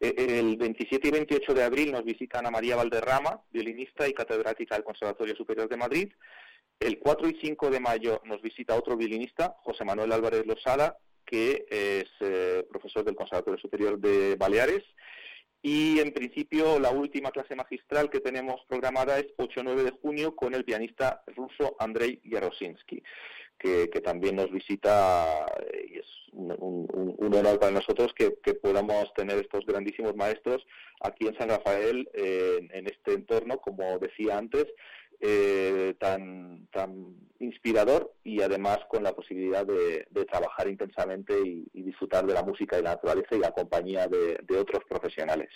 Eh, 0.00 0.40
el 0.40 0.56
27 0.56 1.08
y 1.08 1.10
28 1.12 1.54
de 1.54 1.62
abril 1.62 1.92
nos 1.92 2.04
visita 2.04 2.40
Ana 2.40 2.50
María 2.50 2.74
Valderrama, 2.74 3.40
violinista 3.52 4.08
y 4.08 4.12
catedrática 4.12 4.74
del 4.74 4.84
Conservatorio 4.84 5.36
Superior 5.36 5.68
de 5.68 5.76
Madrid. 5.76 6.12
El 6.84 6.98
4 6.98 7.28
y 7.28 7.38
5 7.40 7.70
de 7.70 7.78
mayo 7.78 8.20
nos 8.24 8.42
visita 8.42 8.74
otro 8.74 8.96
violinista, 8.96 9.54
José 9.62 9.84
Manuel 9.84 10.10
Álvarez 10.10 10.44
Losada, 10.46 10.98
que 11.24 11.64
es 11.70 12.08
eh, 12.18 12.66
profesor 12.68 13.04
del 13.04 13.14
Conservatorio 13.14 13.60
Superior 13.60 14.00
de 14.00 14.34
Baleares. 14.34 14.82
Y 15.62 16.00
en 16.00 16.12
principio 16.12 16.80
la 16.80 16.90
última 16.90 17.30
clase 17.30 17.54
magistral 17.54 18.10
que 18.10 18.18
tenemos 18.18 18.60
programada 18.68 19.20
es 19.20 19.26
8-9 19.36 19.84
de 19.84 19.90
junio 19.92 20.34
con 20.34 20.54
el 20.54 20.64
pianista 20.64 21.22
ruso 21.36 21.76
Andrei 21.78 22.20
Yarosinski, 22.24 23.00
que, 23.58 23.86
también 24.02 24.34
nos 24.34 24.50
visita 24.50 25.46
eh, 25.72 25.86
y 25.88 25.98
es 25.98 26.06
un, 26.32 26.88
honor 27.20 27.60
para 27.60 27.70
nosotros 27.70 28.12
que, 28.12 28.32
podamos 28.54 29.14
tener 29.14 29.38
estos 29.38 29.64
grandísimos 29.66 30.16
maestros 30.16 30.66
aquí 31.00 31.28
en 31.28 31.38
San 31.38 31.48
Rafael, 31.48 32.10
en 32.14 32.86
este 32.86 33.14
entorno, 33.14 33.58
como 33.58 33.98
decía 33.98 34.36
antes, 34.36 34.66
eh, 35.24 35.94
tan, 36.00 36.66
tan 36.72 37.14
inspirador 37.38 38.12
y 38.24 38.42
además 38.42 38.80
con 38.88 39.04
la 39.04 39.12
posibilidad 39.12 39.64
de, 39.64 40.04
trabajar 40.28 40.66
intensamente 40.68 41.34
y, 41.44 41.82
disfrutar 41.82 42.26
de 42.26 42.34
la 42.34 42.42
música 42.42 42.76
y 42.78 42.82
la 42.82 42.94
naturaleza 42.94 43.36
y 43.36 43.38
la 43.38 43.52
compañía 43.52 44.08
de, 44.08 44.58
otros 44.58 44.82
profesionales. 44.88 45.48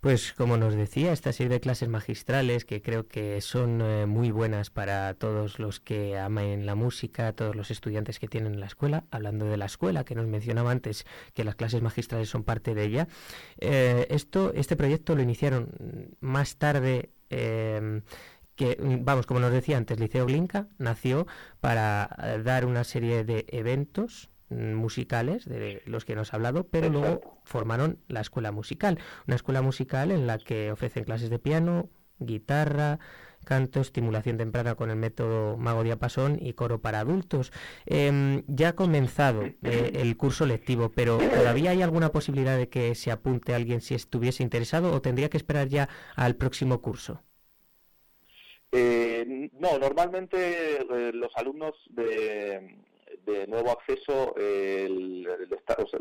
Pues 0.00 0.32
como 0.32 0.56
nos 0.56 0.74
decía, 0.74 1.12
esta 1.12 1.32
serie 1.32 1.54
de 1.54 1.60
clases 1.60 1.88
magistrales 1.88 2.64
que 2.64 2.80
creo 2.82 3.08
que 3.08 3.40
son 3.40 3.80
eh, 3.82 4.06
muy 4.06 4.30
buenas 4.30 4.70
para 4.70 5.12
todos 5.14 5.58
los 5.58 5.80
que 5.80 6.16
aman 6.16 6.66
la 6.66 6.76
música, 6.76 7.32
todos 7.32 7.56
los 7.56 7.70
estudiantes 7.70 8.18
que 8.20 8.28
tienen 8.28 8.60
la 8.60 8.66
escuela, 8.66 9.04
hablando 9.10 9.46
de 9.46 9.56
la 9.56 9.66
escuela 9.66 10.04
que 10.04 10.14
nos 10.14 10.26
mencionaba 10.28 10.70
antes 10.70 11.04
que 11.34 11.42
las 11.42 11.56
clases 11.56 11.82
magistrales 11.82 12.28
son 12.28 12.44
parte 12.44 12.74
de 12.74 12.84
ella. 12.84 13.08
Eh, 13.58 14.06
esto, 14.10 14.52
este 14.54 14.76
proyecto 14.76 15.16
lo 15.16 15.22
iniciaron 15.22 16.16
más 16.20 16.56
tarde 16.56 17.10
Em, 17.30 18.02
que, 18.56 18.76
vamos, 18.80 19.26
como 19.26 19.40
nos 19.40 19.52
decía 19.52 19.76
antes, 19.76 20.00
Liceo 20.00 20.26
Glinka 20.26 20.68
nació 20.78 21.26
para 21.60 22.08
eh, 22.22 22.42
dar 22.42 22.64
una 22.64 22.84
serie 22.84 23.24
de 23.24 23.46
eventos 23.48 24.30
musicales 24.50 25.44
de 25.44 25.82
los 25.86 26.04
que 26.04 26.14
nos 26.14 26.32
ha 26.32 26.36
hablado, 26.36 26.66
pero 26.66 26.88
luego 26.88 27.40
formaron 27.44 27.98
la 28.08 28.20
escuela 28.20 28.52
musical, 28.52 28.98
una 29.26 29.36
escuela 29.36 29.62
musical 29.62 30.10
en 30.10 30.26
la 30.26 30.38
que 30.38 30.72
ofrecen 30.72 31.04
clases 31.04 31.30
de 31.30 31.38
piano, 31.38 31.90
guitarra, 32.18 32.98
canto, 33.44 33.80
estimulación 33.80 34.36
temprana 34.36 34.74
con 34.74 34.90
el 34.90 34.96
método 34.96 35.56
Mago 35.56 35.82
Diapasón 35.82 36.38
y 36.40 36.52
coro 36.52 36.80
para 36.80 37.00
adultos. 37.00 37.52
Em, 37.86 38.42
ya 38.46 38.70
ha 38.70 38.72
comenzado 38.74 39.42
eh, 39.42 39.92
el 39.94 40.16
curso 40.16 40.44
lectivo, 40.46 40.90
pero 40.90 41.18
¿todavía 41.18 41.70
hay 41.70 41.82
alguna 41.82 42.10
posibilidad 42.10 42.56
de 42.56 42.68
que 42.68 42.94
se 42.94 43.10
apunte 43.10 43.54
alguien 43.54 43.80
si 43.80 43.94
estuviese 43.94 44.42
interesado 44.42 44.92
o 44.92 45.00
tendría 45.00 45.30
que 45.30 45.36
esperar 45.36 45.68
ya 45.68 45.88
al 46.14 46.36
próximo 46.36 46.82
curso? 46.82 47.22
Eh, 48.70 49.50
no, 49.54 49.78
normalmente 49.78 50.76
eh, 50.76 51.12
los 51.14 51.34
alumnos 51.36 51.74
de, 51.88 52.76
nuevo 53.46 53.70
acceso, 53.70 54.34
el, 54.36 55.26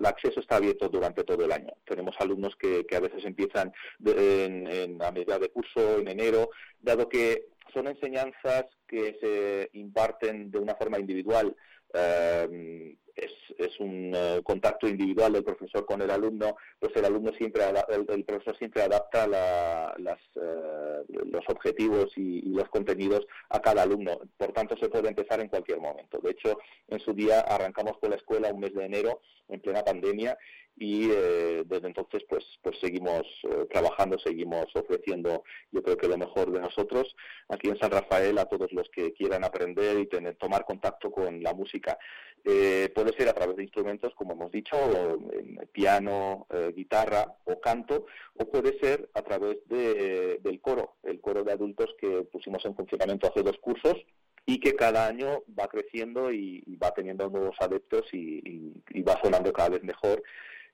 acceso 0.03 0.39
está 0.39 0.57
abierto 0.57 0.89
durante 0.89 1.23
todo 1.23 1.43
el 1.45 1.51
año. 1.51 1.73
Tenemos 1.85 2.15
alumnos 2.19 2.55
que, 2.55 2.85
a 2.95 2.99
veces 2.99 3.25
empiezan 3.25 3.71
en, 4.05 5.01
a 5.01 5.11
medida 5.11 5.39
de 5.39 5.49
curso, 5.49 5.99
en 5.99 6.07
enero, 6.07 6.49
dado 6.81 7.09
que 7.09 7.45
son 7.73 7.87
enseñanzas 7.87 8.65
que 8.87 9.17
se 9.21 9.69
imparten 9.77 10.51
de 10.51 10.59
una 10.59 10.75
forma 10.75 10.99
individual. 10.99 11.55
Eh, 11.93 12.95
es, 13.17 13.79
un 13.79 14.11
eh, 14.15 14.41
contacto 14.43 14.87
individual 14.87 15.33
del 15.33 15.43
profesor 15.43 15.85
con 15.85 16.01
el 16.01 16.09
alumno, 16.09 16.55
pues 16.79 16.95
el 16.95 17.05
alumno 17.05 17.31
siempre, 17.33 17.63
el, 17.89 18.23
profesor 18.23 18.57
siempre 18.57 18.83
adapta 18.83 19.27
las, 19.27 20.19
eh, 20.35 21.03
los 21.09 21.43
objetivos 21.49 22.11
y, 22.15 22.41
los 22.49 22.69
contenidos 22.69 23.25
a 23.49 23.59
cada 23.59 23.83
alumno. 23.83 24.19
Por 24.37 24.51
tanto, 24.53 24.75
se 24.77 24.89
puede 24.89 25.09
empezar 25.09 25.39
en 25.41 25.49
cualquier 25.49 25.79
momento. 25.79 26.19
De 26.19 26.31
hecho, 26.31 26.57
en 26.87 26.99
su 26.99 27.13
día 27.13 27.41
arrancamos 27.41 27.97
con 27.99 28.11
la 28.11 28.15
escuela 28.15 28.51
un 28.51 28.61
mes 28.61 28.73
de 28.73 28.85
enero 28.85 29.21
en 29.49 29.59
plena 29.59 29.83
pandemia 29.83 30.37
y 30.77 31.09
eh, 31.09 31.63
desde 31.65 31.87
entonces 31.87 32.23
pues 32.29 32.45
pues 32.61 32.77
seguimos 32.79 33.25
trabajando 33.71 34.17
seguimos 34.19 34.67
ofreciendo 34.75 35.43
yo 35.71 35.81
creo 35.81 35.97
que 35.97 36.07
lo 36.07 36.17
mejor 36.17 36.51
de 36.51 36.61
nosotros. 36.61 37.15
Aquí 37.49 37.69
en 37.69 37.79
San 37.79 37.91
Rafael 37.91 38.37
a 38.37 38.45
todos 38.45 38.71
los 38.71 38.87
que 38.89 39.13
quieran 39.13 39.43
aprender 39.43 39.99
y 39.99 40.07
tener 40.07 40.35
tomar 40.35 40.65
contacto 40.65 41.11
con 41.11 41.41
la 41.41 41.53
música 41.53 41.97
eh, 42.49 42.89
puede 42.95 43.11
ser 43.17 43.27
a 43.27 43.33
través 43.33 43.57
de 43.57 43.63
instrumentos, 43.63 44.13
como 44.15 44.31
hemos 44.31 44.51
dicho, 44.51 44.77
piano, 45.73 46.47
eh, 46.49 46.71
guitarra 46.73 47.35
o 47.43 47.59
canto, 47.59 48.05
o 48.35 48.49
puede 48.49 48.79
ser 48.79 49.09
a 49.15 49.21
través 49.21 49.57
del 49.67 50.61
coro, 50.61 50.95
el 51.03 51.19
coro 51.19 51.43
de 51.43 51.51
adultos 51.51 51.93
que 51.99 52.23
pusimos 52.31 52.63
en 52.65 52.73
funcionamiento 52.73 53.27
hace 53.27 53.43
dos 53.43 53.57
cursos 53.59 53.95
y 54.45 54.61
que 54.61 54.75
cada 54.75 55.07
año 55.07 55.43
va 55.59 55.67
creciendo 55.67 56.31
y, 56.31 56.63
va 56.81 56.91
teniendo 56.91 57.29
nuevos 57.29 57.57
adeptos 57.59 58.05
y, 58.13 58.71
va 59.01 59.19
sonando 59.21 59.51
cada 59.51 59.69
vez 59.69 59.83
mejor 59.83 60.23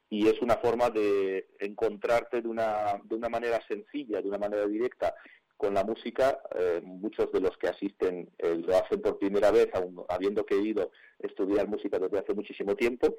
y 0.10 0.28
es 0.28 0.42
una 0.42 0.58
forma 0.58 0.90
de 0.90 1.48
encontrarte 1.60 2.42
de 2.42 2.48
una, 2.48 3.02
de 3.04 3.16
una 3.16 3.30
manera 3.30 3.60
sencilla, 3.68 4.22
de 4.22 4.28
una 4.30 4.38
manera 4.38 4.66
directa 4.68 5.16
con 5.64 5.74
la 5.74 5.84
música, 5.86 6.42
eh, 6.60 6.82
muchos 6.84 7.32
de 7.32 7.40
los 7.40 7.58
que 7.58 7.70
asisten 7.70 8.30
eh, 8.38 8.56
lo 8.56 8.76
hacen 8.76 9.02
por 9.02 9.18
primera 9.18 9.50
vez, 9.50 9.70
habiendo 10.10 10.46
querido 10.46 10.92
estudiar 11.20 11.70
música 11.70 11.98
desde 12.00 12.20
hace 12.20 12.34
muchísimo 12.34 12.76
tiempo, 12.76 13.16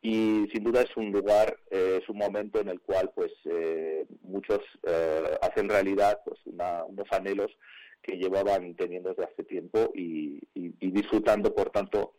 y 0.00 0.46
sin 0.52 0.62
duda 0.62 0.82
es 0.82 0.96
un 0.96 1.10
lugar, 1.10 1.58
eh, 1.70 1.98
es 2.00 2.08
un 2.08 2.18
momento 2.18 2.60
en 2.60 2.68
el 2.68 2.80
cual 2.80 3.10
pues 3.14 3.32
muchos 4.22 4.60
hacen 5.42 5.68
realidad 5.68 6.20
pues, 6.24 6.38
unos 6.46 7.10
anhelos 7.10 7.50
que 8.00 8.16
llevaban 8.16 8.76
teniendo 8.76 9.08
desde 9.10 9.24
hace 9.24 9.42
tiempo 9.42 9.90
y, 9.92 10.40
disfrutando, 10.54 11.52
por 11.52 11.70
tanto, 11.70 12.14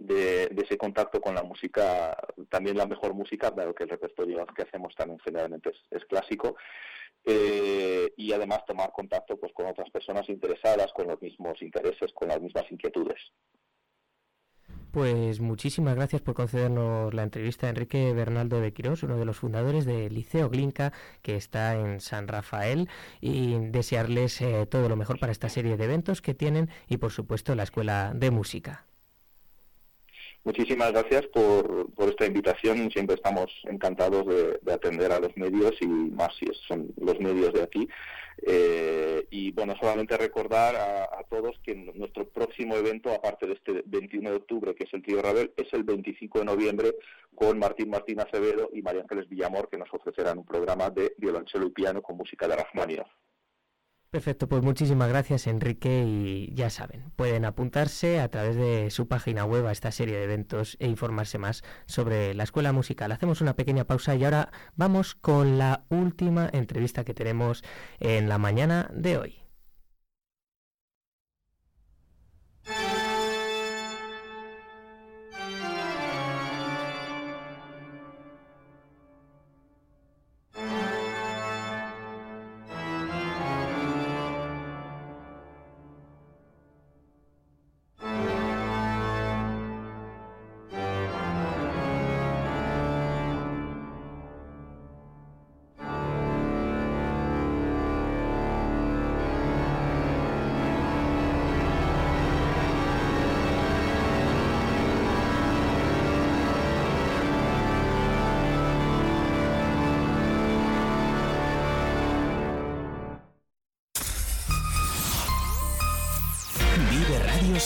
de, 0.00 0.44
ese 0.56 0.76
contacto 0.76 1.20
con 1.20 1.34
la 1.34 1.42
música, 1.42 2.16
también 2.48 2.76
la 2.76 2.86
mejor 2.86 3.14
música, 3.14 3.50
dado 3.50 3.74
que 3.74 3.84
el 3.84 3.90
repertorio 3.90 4.46
que 4.46 4.62
hacemos 4.62 4.94
también 4.96 5.20
generalmente 5.20 5.70
es 5.90 6.04
clásico, 6.06 6.56
eh, 7.24 8.12
y 8.16 8.32
además 8.32 8.64
tomar 8.66 8.92
contacto 8.92 9.38
pues, 9.38 9.52
con 9.52 9.66
otras 9.66 9.90
personas 9.90 10.28
interesadas, 10.28 10.92
con 10.92 11.06
los 11.06 11.20
mismos 11.20 11.60
intereses, 11.60 12.12
con 12.14 12.28
las 12.28 12.40
mismas 12.40 12.64
inquietudes. 12.70 13.20
Pues 14.90 15.38
muchísimas 15.38 15.94
gracias 15.94 16.20
por 16.20 16.34
concedernos 16.34 17.14
la 17.14 17.22
entrevista 17.22 17.66
a 17.66 17.70
Enrique 17.70 18.12
Bernaldo 18.12 18.60
de 18.60 18.72
Quirós, 18.72 19.04
uno 19.04 19.18
de 19.18 19.24
los 19.24 19.36
fundadores 19.36 19.84
del 19.84 20.12
Liceo 20.12 20.48
Glinka, 20.48 20.92
que 21.22 21.36
está 21.36 21.76
en 21.76 22.00
San 22.00 22.26
Rafael, 22.26 22.88
y 23.20 23.56
desearles 23.68 24.40
eh, 24.40 24.66
todo 24.66 24.88
lo 24.88 24.96
mejor 24.96 25.20
para 25.20 25.30
esta 25.30 25.48
serie 25.48 25.76
de 25.76 25.84
eventos 25.84 26.22
que 26.22 26.34
tienen 26.34 26.70
y, 26.88 26.96
por 26.96 27.12
supuesto, 27.12 27.54
la 27.54 27.62
Escuela 27.62 28.12
de 28.16 28.32
Música. 28.32 28.89
Muchísimas 30.42 30.92
gracias 30.92 31.26
por, 31.26 31.88
esta 32.08 32.24
invitación. 32.24 32.90
Siempre 32.90 33.16
estamos 33.16 33.50
encantados 33.64 34.26
de, 34.26 34.72
atender 34.72 35.12
a 35.12 35.20
los 35.20 35.36
medios 35.36 35.74
y 35.80 35.86
más 35.86 36.34
si 36.36 36.46
son 36.66 36.88
los 36.96 37.20
medios 37.20 37.52
de 37.52 37.62
aquí. 37.62 37.88
Eh, 38.42 39.26
y 39.30 39.52
bueno, 39.52 39.74
solamente 39.78 40.16
recordar 40.16 40.74
a, 40.76 41.22
todos 41.28 41.60
que 41.62 41.74
nuestro 41.74 42.26
próximo 42.28 42.74
evento, 42.74 43.12
aparte 43.12 43.46
de 43.46 43.52
este 43.52 43.82
21 43.84 44.30
de 44.30 44.36
octubre, 44.36 44.74
que 44.74 44.84
es 44.84 44.94
el 44.94 45.02
Tío 45.02 45.20
Rabel, 45.20 45.52
es 45.56 45.72
el 45.74 45.84
25 45.84 46.38
de 46.40 46.44
noviembre 46.44 46.94
con 47.34 47.58
Martín 47.58 47.90
Martín 47.90 48.20
Acevedo 48.20 48.70
y 48.72 48.82
María 48.82 49.02
Ángeles 49.02 49.28
Villamor, 49.28 49.68
que 49.68 49.78
nos 49.78 49.92
ofrecerán 49.92 50.38
un 50.38 50.46
programa 50.46 50.90
de 50.90 51.14
violonchelo 51.18 51.66
y 51.66 51.70
piano 51.70 52.02
con 52.02 52.16
música 52.16 52.48
de 52.48 52.56
Rachmaninoff. 52.56 53.08
Perfecto, 54.10 54.48
pues 54.48 54.64
muchísimas 54.64 55.08
gracias 55.08 55.46
Enrique 55.46 56.02
y 56.04 56.52
ya 56.52 56.68
saben, 56.68 57.12
pueden 57.14 57.44
apuntarse 57.44 58.18
a 58.18 58.28
través 58.28 58.56
de 58.56 58.90
su 58.90 59.06
página 59.06 59.44
web 59.44 59.64
a 59.68 59.72
esta 59.72 59.92
serie 59.92 60.16
de 60.16 60.24
eventos 60.24 60.76
e 60.80 60.88
informarse 60.88 61.38
más 61.38 61.62
sobre 61.86 62.34
la 62.34 62.42
escuela 62.42 62.72
musical. 62.72 63.12
Hacemos 63.12 63.40
una 63.40 63.54
pequeña 63.54 63.84
pausa 63.84 64.16
y 64.16 64.24
ahora 64.24 64.50
vamos 64.74 65.14
con 65.14 65.58
la 65.58 65.84
última 65.90 66.50
entrevista 66.52 67.04
que 67.04 67.14
tenemos 67.14 67.62
en 68.00 68.28
la 68.28 68.38
mañana 68.38 68.90
de 68.92 69.16
hoy. 69.16 69.49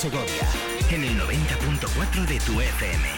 Segovia 0.04 0.46
en 0.90 1.02
el 1.02 1.18
90.4 1.18 2.26
de 2.26 2.38
tu 2.40 2.60
FM. 2.60 3.08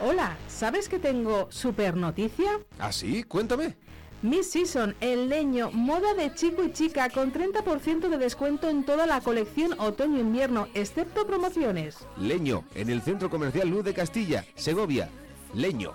Hola, 0.00 0.36
¿sabes 0.48 0.88
que 0.88 0.98
tengo 0.98 1.46
super 1.52 1.96
noticia? 1.96 2.58
¿Ah, 2.80 2.90
sí? 2.90 3.22
Cuéntame. 3.22 3.76
Miss 4.22 4.50
Season, 4.50 4.96
el 5.00 5.28
leño, 5.28 5.70
moda 5.70 6.14
de 6.14 6.34
chico 6.34 6.64
y 6.64 6.72
chica 6.72 7.10
con 7.10 7.32
30% 7.32 8.08
de 8.08 8.18
descuento 8.18 8.68
en 8.68 8.84
toda 8.84 9.06
la 9.06 9.20
colección 9.20 9.78
otoño-invierno, 9.78 10.66
excepto 10.74 11.28
promociones. 11.28 11.98
Leño, 12.16 12.64
en 12.74 12.90
el 12.90 13.02
Centro 13.02 13.30
Comercial 13.30 13.68
Luz 13.68 13.84
de 13.84 13.94
Castilla, 13.94 14.44
Segovia. 14.56 15.08
Leño, 15.54 15.94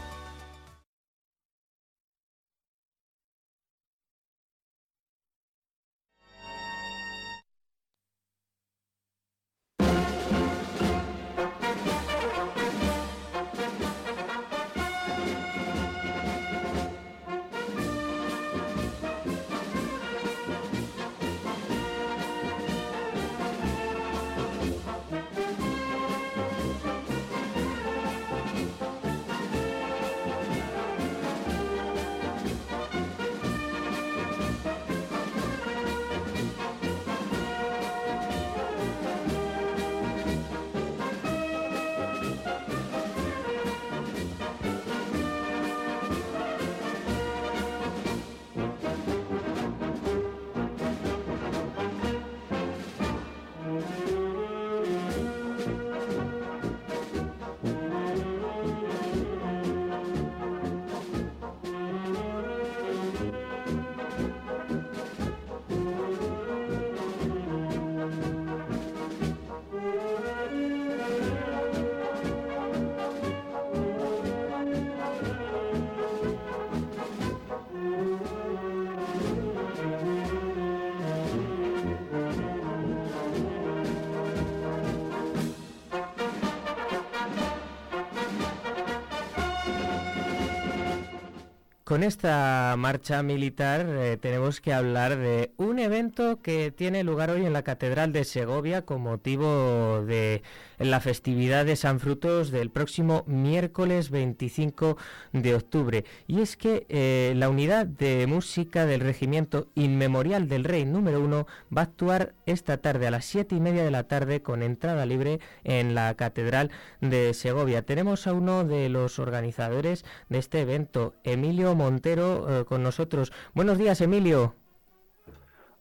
Con 91.91 92.03
esta 92.03 92.73
marcha 92.77 93.21
militar 93.21 93.85
eh, 93.85 94.15
tenemos 94.15 94.61
que 94.61 94.71
hablar 94.71 95.17
de 95.17 95.51
evento 95.81 96.41
que 96.41 96.71
tiene 96.71 97.03
lugar 97.03 97.29
hoy 97.29 97.45
en 97.45 97.53
la 97.53 97.63
Catedral 97.63 98.13
de 98.13 98.23
Segovia 98.23 98.83
con 98.83 99.01
motivo 99.01 100.03
de 100.05 100.43
la 100.79 100.99
festividad 100.99 101.65
de 101.65 101.75
San 101.75 101.99
Frutos 101.99 102.51
del 102.51 102.69
próximo 102.69 103.23
miércoles 103.27 104.09
25 104.09 104.97
de 105.33 105.55
octubre. 105.55 106.05
Y 106.27 106.41
es 106.41 106.57
que 106.57 106.85
eh, 106.89 107.33
la 107.35 107.49
unidad 107.49 107.85
de 107.85 108.25
música 108.27 108.85
del 108.85 109.01
Regimiento 109.01 109.67
Inmemorial 109.75 110.47
del 110.47 110.63
Rey 110.63 110.85
número 110.85 111.19
1 111.21 111.47
va 111.75 111.81
a 111.81 111.85
actuar 111.85 112.33
esta 112.45 112.77
tarde 112.77 113.07
a 113.07 113.11
las 113.11 113.25
siete 113.25 113.55
y 113.55 113.59
media 113.59 113.83
de 113.83 113.91
la 113.91 114.07
tarde 114.07 114.41
con 114.41 114.63
entrada 114.63 115.05
libre 115.05 115.39
en 115.63 115.95
la 115.95 116.13
Catedral 116.15 116.71
de 117.01 117.33
Segovia. 117.33 117.85
Tenemos 117.85 118.27
a 118.27 118.33
uno 118.33 118.63
de 118.63 118.89
los 118.89 119.19
organizadores 119.19 120.05
de 120.29 120.39
este 120.39 120.61
evento, 120.61 121.13
Emilio 121.23 121.75
Montero 121.75 122.61
eh, 122.61 122.65
con 122.65 122.83
nosotros. 122.83 123.31
Buenos 123.53 123.77
días, 123.77 124.01
Emilio. 124.01 124.60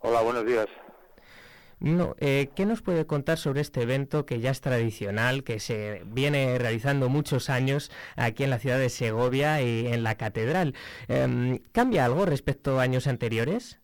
Hola, 0.03 0.23
buenos 0.23 0.47
días. 0.47 0.67
No, 1.79 2.15
eh, 2.21 2.49
¿Qué 2.57 2.65
nos 2.65 2.81
puede 2.81 3.07
contar 3.07 3.37
sobre 3.37 3.61
este 3.61 3.83
evento 3.83 4.25
que 4.25 4.41
ya 4.41 4.51
es 4.51 4.63
tradicional, 4.63 5.45
que 5.45 5.61
se 5.61 6.03
viene 6.07 6.59
realizando 6.59 7.11
muchos 7.11 7.51
años 7.51 7.91
aquí 8.17 8.45
en 8.45 8.51
la 8.51 8.59
ciudad 8.59 8.79
de 8.79 8.89
Segovia 8.89 9.61
y 9.61 9.87
en 9.87 10.03
la 10.03 10.17
catedral? 10.17 10.75
Em, 11.09 11.59
¿Cambia 11.73 12.07
algo 12.07 12.25
respecto 12.25 12.79
a 12.79 12.83
años 12.83 13.07
anteriores? 13.07 13.79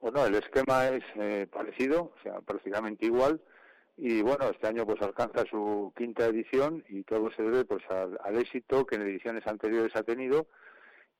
Bueno, 0.00 0.24
el 0.24 0.36
esquema 0.36 0.88
es 0.88 1.04
eh, 1.16 1.48
parecido, 1.52 2.12
o 2.16 2.22
sea, 2.22 2.40
prácticamente 2.40 3.06
igual. 3.06 3.40
Y 3.96 4.22
bueno, 4.22 4.48
este 4.50 4.68
año 4.68 4.86
pues 4.86 5.02
alcanza 5.02 5.44
su 5.50 5.92
quinta 5.96 6.26
edición 6.26 6.84
y 6.88 7.02
todo 7.02 7.30
se 7.32 7.42
debe 7.42 7.64
pues 7.64 7.82
al, 7.90 8.18
al 8.22 8.38
éxito 8.38 8.86
que 8.86 8.94
en 8.94 9.02
ediciones 9.02 9.46
anteriores 9.46 9.94
ha 9.96 10.04
tenido 10.04 10.46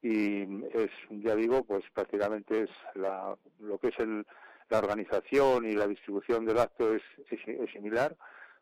y 0.02 0.42
es, 0.72 0.90
ya 1.10 1.34
digo, 1.34 1.62
pues 1.64 1.84
prácticamente 1.92 2.62
es 2.62 2.70
la, 2.94 3.36
lo 3.58 3.78
que 3.78 3.88
es 3.88 3.98
el, 3.98 4.26
la 4.70 4.78
organización 4.78 5.66
y 5.66 5.72
la 5.72 5.86
distribución 5.86 6.46
del 6.46 6.58
acto 6.58 6.94
es, 6.94 7.02
es, 7.30 7.70
similar. 7.72 8.16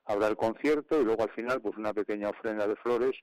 Habrá 0.06 0.28
el 0.28 0.36
concierto 0.36 1.00
y 1.00 1.04
luego 1.04 1.22
al 1.22 1.30
final 1.30 1.60
pues 1.60 1.76
una 1.76 1.92
pequeña 1.92 2.30
ofrenda 2.30 2.66
de 2.66 2.76
flores 2.76 3.14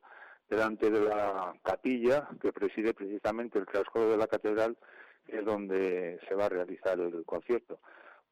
delante 0.49 0.89
de 0.91 1.01
la 1.01 1.53
capilla 1.63 2.29
que 2.39 2.53
preside 2.53 2.93
precisamente 2.93 3.57
el 3.57 3.65
trascoro 3.65 4.11
de 4.11 4.17
la 4.17 4.27
catedral, 4.27 4.77
que 5.25 5.39
es 5.39 5.45
donde 5.45 6.19
se 6.27 6.35
va 6.35 6.45
a 6.45 6.49
realizar 6.49 6.99
el 6.99 7.25
concierto. 7.25 7.79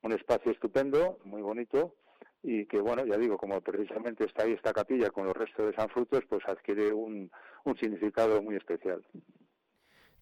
Un 0.03 0.11
espacio 0.11 0.51
estupendo, 0.51 1.17
muy 1.23 1.41
bonito, 1.41 1.95
y 2.43 2.65
que 2.67 2.79
bueno, 2.79 3.05
ya 3.05 3.17
digo, 3.17 3.37
como 3.37 3.59
precisamente 3.61 4.25
está 4.25 4.43
ahí 4.43 4.51
esta 4.51 4.73
capilla 4.73 5.09
con 5.09 5.25
los 5.25 5.35
restos 5.35 5.65
de 5.65 5.75
San 5.75 5.89
Frutos, 5.89 6.23
pues 6.29 6.43
adquiere 6.45 6.93
un, 6.93 7.31
un 7.63 7.77
significado 7.77 8.41
muy 8.43 8.55
especial 8.55 9.03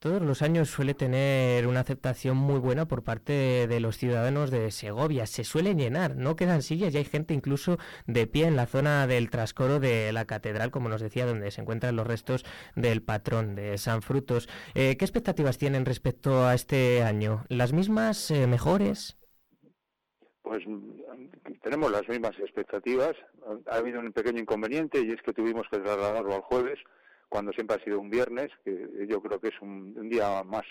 todos 0.02 0.20
los 0.20 0.42
años 0.42 0.68
suele 0.68 0.96
tener 0.96 1.68
una 1.68 1.82
aceptación 1.82 2.36
muy 2.36 2.60
buena 2.60 2.88
por 2.88 3.04
parte 3.04 3.68
de 3.68 3.80
los 3.80 3.98
ciudadanos 3.98 4.50
de 4.50 4.72
Segovia. 4.72 5.28
Se 5.28 5.44
suelen 5.44 5.78
llenar, 5.78 6.16
no 6.16 6.36
quedan 6.36 6.64
sillas 6.64 6.96
y 6.96 6.98
hay 6.98 7.06
gente 7.06 7.36
incluso 7.36 7.78
de 8.08 8.26
pie 8.26 8.48
en 8.48 8.56
la 8.56 8.66
zona 8.66 9.06
del 9.06 9.30
trascoro 9.30 9.80
de 9.80 10.12
la 10.12 10.26
catedral, 10.26 10.72
como 10.72 10.90
nos 10.90 11.02
decía, 11.02 11.28
donde 11.28 11.52
se 11.52 11.62
encuentran 11.62 11.96
los 11.96 12.08
restos 12.08 12.44
del 12.76 13.04
patrón 13.04 13.54
de 13.54 13.78
San 13.78 14.02
Frutos. 14.02 14.50
Eh, 14.74 14.98
¿Qué 14.98 15.06
expectativas 15.06 15.60
tienen 15.60 15.86
respecto 15.86 16.48
a 16.48 16.56
este 16.56 17.04
año? 17.04 17.44
¿Las 17.48 17.72
mismas, 17.72 18.32
eh, 18.32 18.48
mejores? 18.48 19.20
Pues 20.42 20.64
tenemos 21.62 21.92
las 21.92 22.10
mismas 22.10 22.38
expectativas. 22.40 23.16
Ha 23.68 23.76
habido 23.76 24.00
un 24.00 24.12
pequeño 24.12 24.40
inconveniente 24.40 25.00
y 25.00 25.12
es 25.12 25.22
que 25.22 25.32
tuvimos 25.32 25.68
que 25.70 25.78
trasladarlo 25.78 26.34
al 26.34 26.42
jueves 26.42 26.80
cuando 27.32 27.54
siempre 27.54 27.78
ha 27.78 27.84
sido 27.86 27.98
un 27.98 28.10
viernes, 28.10 28.50
que 28.66 29.08
yo 29.08 29.22
creo 29.22 29.40
que 29.40 29.48
es 29.48 29.62
un, 29.62 30.10
día 30.10 30.44
más, 30.44 30.66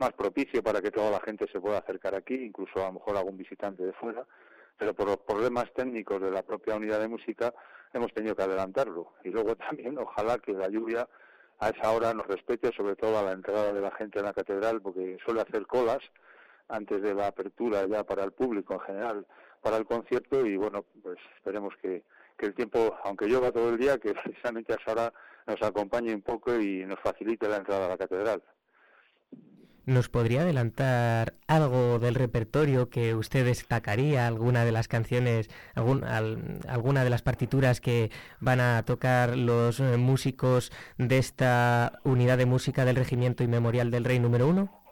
más 0.00 0.12
propicio 0.14 0.60
para 0.60 0.82
que 0.82 0.90
toda 0.90 1.08
la 1.08 1.20
gente 1.20 1.46
se 1.52 1.60
pueda 1.60 1.78
acercar 1.78 2.16
aquí, 2.16 2.34
incluso 2.34 2.82
a 2.82 2.86
lo 2.86 2.94
mejor 2.94 3.16
algún 3.16 3.36
visitante 3.36 3.84
de 3.84 3.92
fuera. 3.92 4.26
pero 4.76 4.92
por 4.92 5.06
los 5.06 5.18
problemas 5.18 5.72
técnicos 5.72 6.20
de 6.20 6.32
la 6.32 6.42
propia 6.42 6.74
unidad 6.74 6.98
de 6.98 7.06
música 7.06 7.54
hemos 7.92 8.12
tenido 8.12 8.34
que 8.34 8.42
adelantarlo. 8.42 9.12
Y 9.22 9.28
luego 9.28 9.54
también, 9.68 9.96
ojalá 9.96 10.38
que 10.38 10.52
la 10.52 10.68
lluvia 10.68 11.08
a 11.60 11.68
esa 11.68 11.92
hora 11.92 12.12
nos 12.12 12.26
respete, 12.26 12.72
sobre 12.76 12.96
todo 12.96 13.16
a 13.16 13.22
la 13.22 13.30
entrada 13.30 13.72
de 13.72 13.80
la 13.80 13.92
gente 13.92 14.18
en 14.18 14.24
la 14.24 14.32
catedral, 14.32 14.82
porque 14.82 15.16
suele 15.24 15.42
hacer 15.42 15.64
colas 15.64 16.00
antes 16.66 17.02
de 17.02 17.14
la 17.14 17.28
apertura 17.28 17.86
ya 17.86 18.02
para 18.02 18.24
el 18.24 18.32
público 18.32 18.74
en 18.74 18.80
general, 18.80 19.26
para 19.62 19.76
el 19.76 19.86
concierto, 19.86 20.44
y 20.44 20.56
bueno, 20.56 20.84
pues 21.04 21.18
esperemos 21.36 21.72
que, 21.80 22.02
que 22.36 22.46
el 22.46 22.54
tiempo, 22.54 22.96
aunque 23.04 23.26
llueva 23.26 23.52
todo 23.52 23.70
el 23.70 23.78
día, 23.78 23.98
que 23.98 24.14
precisamente 24.24 24.72
a 24.72 24.76
esa 24.76 24.92
hora 24.92 25.12
nos 25.46 25.62
acompañe 25.62 26.14
un 26.14 26.22
poco 26.22 26.58
y 26.58 26.84
nos 26.86 27.00
facilite 27.00 27.48
la 27.48 27.58
entrada 27.58 27.86
a 27.86 27.90
la 27.90 27.98
catedral. 27.98 28.42
¿Nos 29.86 30.08
podría 30.08 30.40
adelantar 30.40 31.34
algo 31.46 31.98
del 31.98 32.14
repertorio 32.14 32.88
que 32.88 33.14
usted 33.14 33.44
destacaría, 33.44 34.26
alguna 34.26 34.64
de 34.64 34.72
las 34.72 34.88
canciones, 34.88 35.50
alguna 35.74 37.04
de 37.04 37.10
las 37.10 37.20
partituras 37.20 37.82
que 37.82 38.10
van 38.40 38.60
a 38.60 38.82
tocar 38.86 39.36
los 39.36 39.80
eh, 39.80 39.98
músicos 39.98 40.72
de 40.96 41.18
esta 41.18 42.00
unidad 42.02 42.38
de 42.38 42.46
música 42.46 42.86
del 42.86 42.96
Regimiento 42.96 43.44
y 43.44 43.46
Memorial 43.46 43.90
del 43.90 44.04
Rey 44.04 44.18
número 44.18 44.48
uno? 44.48 44.84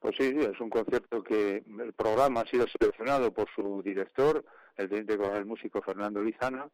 Pues 0.00 0.16
sí, 0.18 0.34
es 0.38 0.58
un 0.58 0.70
concierto 0.70 1.22
que 1.22 1.62
el 1.80 1.92
programa 1.92 2.40
ha 2.40 2.46
sido 2.46 2.66
seleccionado 2.66 3.30
por 3.30 3.46
su 3.54 3.82
director, 3.82 4.42
el 4.80 4.88
teniente 4.88 5.16
coronel 5.16 5.46
músico 5.46 5.82
Fernando 5.82 6.22
Lizana, 6.22 6.68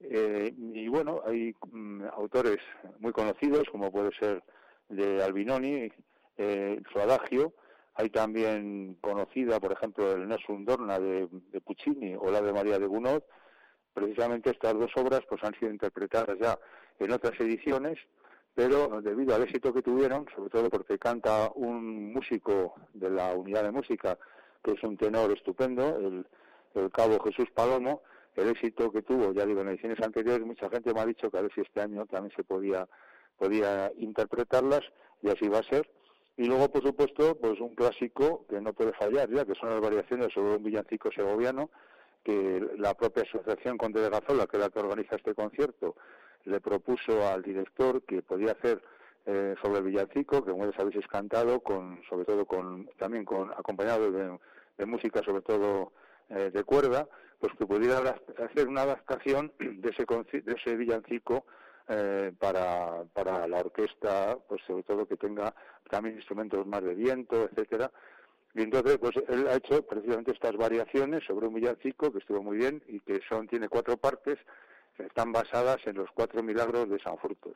eh, 0.00 0.54
y 0.56 0.88
bueno, 0.88 1.20
hay 1.26 1.54
mm, 1.70 2.04
autores 2.14 2.58
muy 2.98 3.12
conocidos, 3.12 3.68
como 3.70 3.92
puede 3.92 4.10
ser 4.18 4.42
de 4.88 5.22
Albinoni, 5.22 5.90
eh, 6.38 6.80
su 6.90 6.98
adagio. 6.98 7.52
Hay 7.94 8.08
también 8.08 8.96
conocida, 9.00 9.60
por 9.60 9.72
ejemplo, 9.72 10.12
el 10.12 10.26
Nessun 10.26 10.64
Dorna 10.64 10.98
de, 10.98 11.28
Puccini 11.64 12.14
o 12.18 12.30
la 12.30 12.40
de 12.40 12.52
María 12.52 12.78
de 12.78 12.86
Gounod. 12.86 13.22
Precisamente 13.92 14.50
estas 14.50 14.74
dos 14.74 14.90
obras 14.96 15.20
pues 15.28 15.42
han 15.44 15.54
sido 15.58 15.70
interpretadas 15.70 16.38
ya 16.38 16.58
en 16.98 17.12
otras 17.12 17.38
ediciones, 17.40 17.98
pero 18.54 19.02
debido 19.02 19.34
al 19.34 19.42
éxito 19.42 19.74
que 19.74 19.82
tuvieron, 19.82 20.26
sobre 20.34 20.48
todo 20.48 20.70
porque 20.70 20.98
canta 20.98 21.50
un 21.54 22.12
músico 22.12 22.74
de 22.94 23.10
la 23.10 23.34
unidad 23.34 23.64
de 23.64 23.72
música, 23.72 24.16
que 24.62 24.72
es 24.72 24.82
un 24.82 24.96
tenor 24.96 25.32
estupendo, 25.32 25.98
el, 25.98 26.26
el 26.74 26.90
cabo 26.90 27.20
Jesús 27.20 27.50
Palomo, 27.54 28.02
el 28.36 28.48
éxito 28.48 28.92
que 28.92 29.02
tuvo, 29.02 29.32
ya 29.32 29.44
digo, 29.44 29.60
en 29.60 29.68
ediciones 29.68 30.00
anteriores, 30.00 30.46
mucha 30.46 30.70
gente 30.70 30.94
me 30.94 31.00
ha 31.00 31.06
dicho 31.06 31.30
que 31.30 31.38
a 31.38 31.42
ver 31.42 31.52
si 31.54 31.60
este 31.60 31.80
año 31.80 32.06
también 32.06 32.34
se 32.36 32.44
podía, 32.44 32.86
podía 33.38 33.92
interpretarlas, 33.98 34.82
y 35.22 35.28
así 35.28 35.48
va 35.48 35.58
a 35.58 35.62
ser. 35.64 35.90
Y 36.36 36.44
luego, 36.44 36.70
por 36.70 36.82
supuesto, 36.82 37.36
pues 37.36 37.60
un 37.60 37.74
clásico 37.74 38.46
que 38.48 38.60
no 38.60 38.72
puede 38.72 38.92
fallar 38.92 39.28
ya, 39.30 39.44
que 39.44 39.54
son 39.54 39.70
las 39.70 39.80
variaciones 39.80 40.32
sobre 40.32 40.56
un 40.56 40.62
villancico 40.62 41.10
segoviano, 41.12 41.70
que 42.22 42.66
la 42.76 42.94
propia 42.94 43.24
asociación 43.24 43.76
Conde 43.76 44.00
de 44.00 44.10
Gazola, 44.10 44.46
que 44.46 44.56
es 44.56 44.62
la 44.62 44.70
que 44.70 44.78
organiza 44.78 45.16
este 45.16 45.34
concierto, 45.34 45.96
le 46.44 46.60
propuso 46.60 47.26
al 47.28 47.42
director 47.42 48.02
que 48.02 48.22
podía 48.22 48.52
hacer 48.52 48.82
eh, 49.26 49.54
sobre 49.60 49.78
el 49.78 49.84
villancico, 49.84 50.42
que 50.44 50.50
como 50.50 50.66
ya 50.66 50.76
sabéis 50.76 51.06
cantado, 51.06 51.60
con, 51.60 52.00
sobre 52.08 52.24
todo 52.24 52.46
con, 52.46 52.88
también 52.98 53.24
con, 53.24 53.50
acompañado 53.50 54.10
de, 54.10 54.38
música, 54.86 55.22
sobre 55.22 55.42
todo 55.42 55.92
eh, 56.30 56.50
de 56.52 56.64
cuerda, 56.64 57.08
pues 57.38 57.52
que 57.58 57.66
pudiera 57.66 57.98
hacer 58.38 58.68
una 58.68 58.82
adaptación 58.82 59.52
de 59.58 59.90
ese, 59.90 60.04
de 60.42 60.52
ese 60.52 60.76
villancico 60.76 61.44
eh, 61.88 62.32
para, 62.38 63.04
para 63.12 63.48
la 63.48 63.58
orquesta, 63.58 64.38
pues 64.48 64.62
sobre 64.66 64.84
todo 64.84 65.06
que 65.06 65.16
tenga 65.16 65.54
también 65.88 66.16
instrumentos 66.16 66.66
más 66.66 66.84
de 66.84 66.94
viento, 66.94 67.48
etcétera. 67.50 67.90
Y 68.54 68.62
entonces, 68.62 68.98
pues 68.98 69.12
él 69.28 69.48
ha 69.48 69.56
hecho 69.56 69.82
precisamente 69.86 70.32
estas 70.32 70.56
variaciones 70.56 71.24
sobre 71.24 71.46
un 71.46 71.54
villancico 71.54 72.12
que 72.12 72.18
estuvo 72.18 72.42
muy 72.42 72.58
bien 72.58 72.82
y 72.86 73.00
que 73.00 73.20
son 73.28 73.48
tiene 73.48 73.68
cuatro 73.68 73.96
partes, 73.96 74.38
están 74.98 75.32
basadas 75.32 75.78
en 75.86 75.96
los 75.96 76.10
cuatro 76.12 76.42
milagros 76.42 76.88
de 76.88 77.00
San 77.00 77.18
Frutos. 77.18 77.54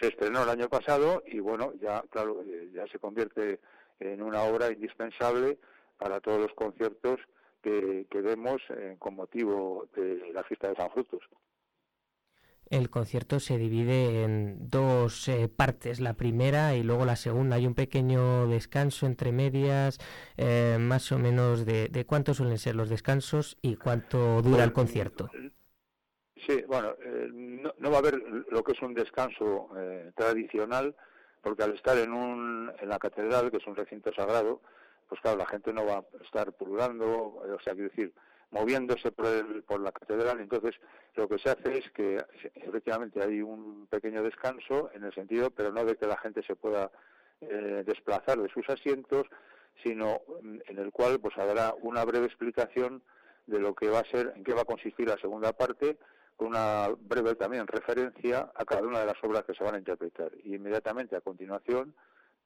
Se 0.00 0.08
estrenó 0.08 0.42
el 0.42 0.48
año 0.48 0.68
pasado 0.68 1.22
y 1.26 1.40
bueno, 1.40 1.72
ya 1.80 2.02
claro, 2.10 2.42
eh, 2.46 2.70
ya 2.72 2.86
se 2.86 2.98
convierte 2.98 3.60
en 3.98 4.22
una 4.22 4.42
obra 4.42 4.72
indispensable 4.72 5.58
para 5.98 6.20
todos 6.20 6.40
los 6.40 6.54
conciertos 6.54 7.20
que, 7.62 8.06
que 8.10 8.20
vemos 8.20 8.62
eh, 8.70 8.96
con 8.98 9.14
motivo 9.14 9.88
de 9.94 10.32
la 10.32 10.42
fiesta 10.44 10.68
de 10.68 10.76
San 10.76 10.90
Frutos. 10.90 11.20
El 12.70 12.88
concierto 12.88 13.40
se 13.40 13.58
divide 13.58 14.22
en 14.22 14.68
dos 14.68 15.26
eh, 15.26 15.48
partes, 15.48 15.98
la 15.98 16.14
primera 16.14 16.76
y 16.76 16.84
luego 16.84 17.04
la 17.04 17.16
segunda. 17.16 17.56
Hay 17.56 17.66
un 17.66 17.74
pequeño 17.74 18.46
descanso 18.46 19.06
entre 19.06 19.32
medias, 19.32 19.98
eh, 20.36 20.76
más 20.78 21.10
o 21.10 21.18
menos 21.18 21.66
de, 21.66 21.88
de 21.88 22.06
cuánto 22.06 22.32
suelen 22.32 22.58
ser 22.58 22.76
los 22.76 22.88
descansos 22.88 23.58
y 23.60 23.74
cuánto 23.74 24.40
dura 24.40 24.62
el 24.62 24.72
concierto. 24.72 25.30
Sí, 26.46 26.62
bueno, 26.68 26.94
eh, 27.04 27.28
no, 27.32 27.90
va 27.90 27.96
a 27.96 27.98
haber 27.98 28.22
lo 28.50 28.62
que 28.62 28.72
es 28.72 28.82
un 28.82 28.94
descanso 28.94 29.70
tradicional, 30.14 30.94
porque 31.42 31.64
al 31.64 31.74
estar 31.74 31.98
en, 31.98 32.12
un, 32.12 32.70
en 32.80 32.88
la 32.88 33.00
catedral, 33.00 33.50
que 33.50 33.56
es 33.56 33.66
un 33.66 33.74
recinto 33.74 34.12
sagrado, 34.14 34.60
pues 35.10 35.20
claro, 35.20 35.38
la 35.38 35.46
gente 35.46 35.72
no 35.72 35.84
va 35.84 35.96
a 35.96 36.24
estar 36.24 36.52
pululando, 36.52 37.34
o 37.34 37.60
sea, 37.64 37.74
quiero 37.74 37.88
decir, 37.90 38.14
moviéndose 38.52 39.10
por, 39.10 39.64
por 39.64 39.80
la 39.80 39.90
catedral. 39.90 40.40
Entonces, 40.40 40.76
lo 41.16 41.28
que 41.28 41.38
se 41.40 41.50
hace 41.50 41.78
es 41.78 41.90
que 41.90 42.24
efectivamente 42.54 43.20
hay 43.20 43.42
un 43.42 43.88
pequeño 43.88 44.22
descanso 44.22 44.88
en 44.94 45.02
el 45.02 45.12
sentido, 45.12 45.50
pero 45.50 45.72
no 45.72 45.84
de 45.84 45.96
que 45.96 46.06
la 46.06 46.16
gente 46.16 46.44
se 46.44 46.54
pueda 46.54 46.92
eh, 47.40 47.82
desplazar 47.84 48.38
de 48.38 48.48
sus 48.50 48.68
asientos, 48.70 49.26
sino 49.82 50.20
en 50.42 50.78
el 50.78 50.92
cual 50.92 51.18
pues 51.18 51.36
habrá 51.38 51.74
una 51.80 52.04
breve 52.04 52.26
explicación 52.26 53.02
de 53.46 53.58
lo 53.58 53.74
que 53.74 53.88
va 53.88 54.00
a 54.00 54.10
ser, 54.10 54.32
en 54.36 54.44
qué 54.44 54.54
va 54.54 54.62
a 54.62 54.64
consistir 54.64 55.08
la 55.08 55.18
segunda 55.18 55.52
parte, 55.52 55.98
con 56.36 56.48
una 56.48 56.88
breve 57.00 57.34
también 57.34 57.66
referencia 57.66 58.52
a 58.54 58.64
cada 58.64 58.82
una 58.82 59.00
de 59.00 59.06
las 59.06 59.24
obras 59.24 59.44
que 59.44 59.54
se 59.54 59.64
van 59.64 59.74
a 59.74 59.78
interpretar. 59.78 60.30
Y 60.44 60.54
inmediatamente 60.54 61.16
a 61.16 61.20
continuación, 61.20 61.94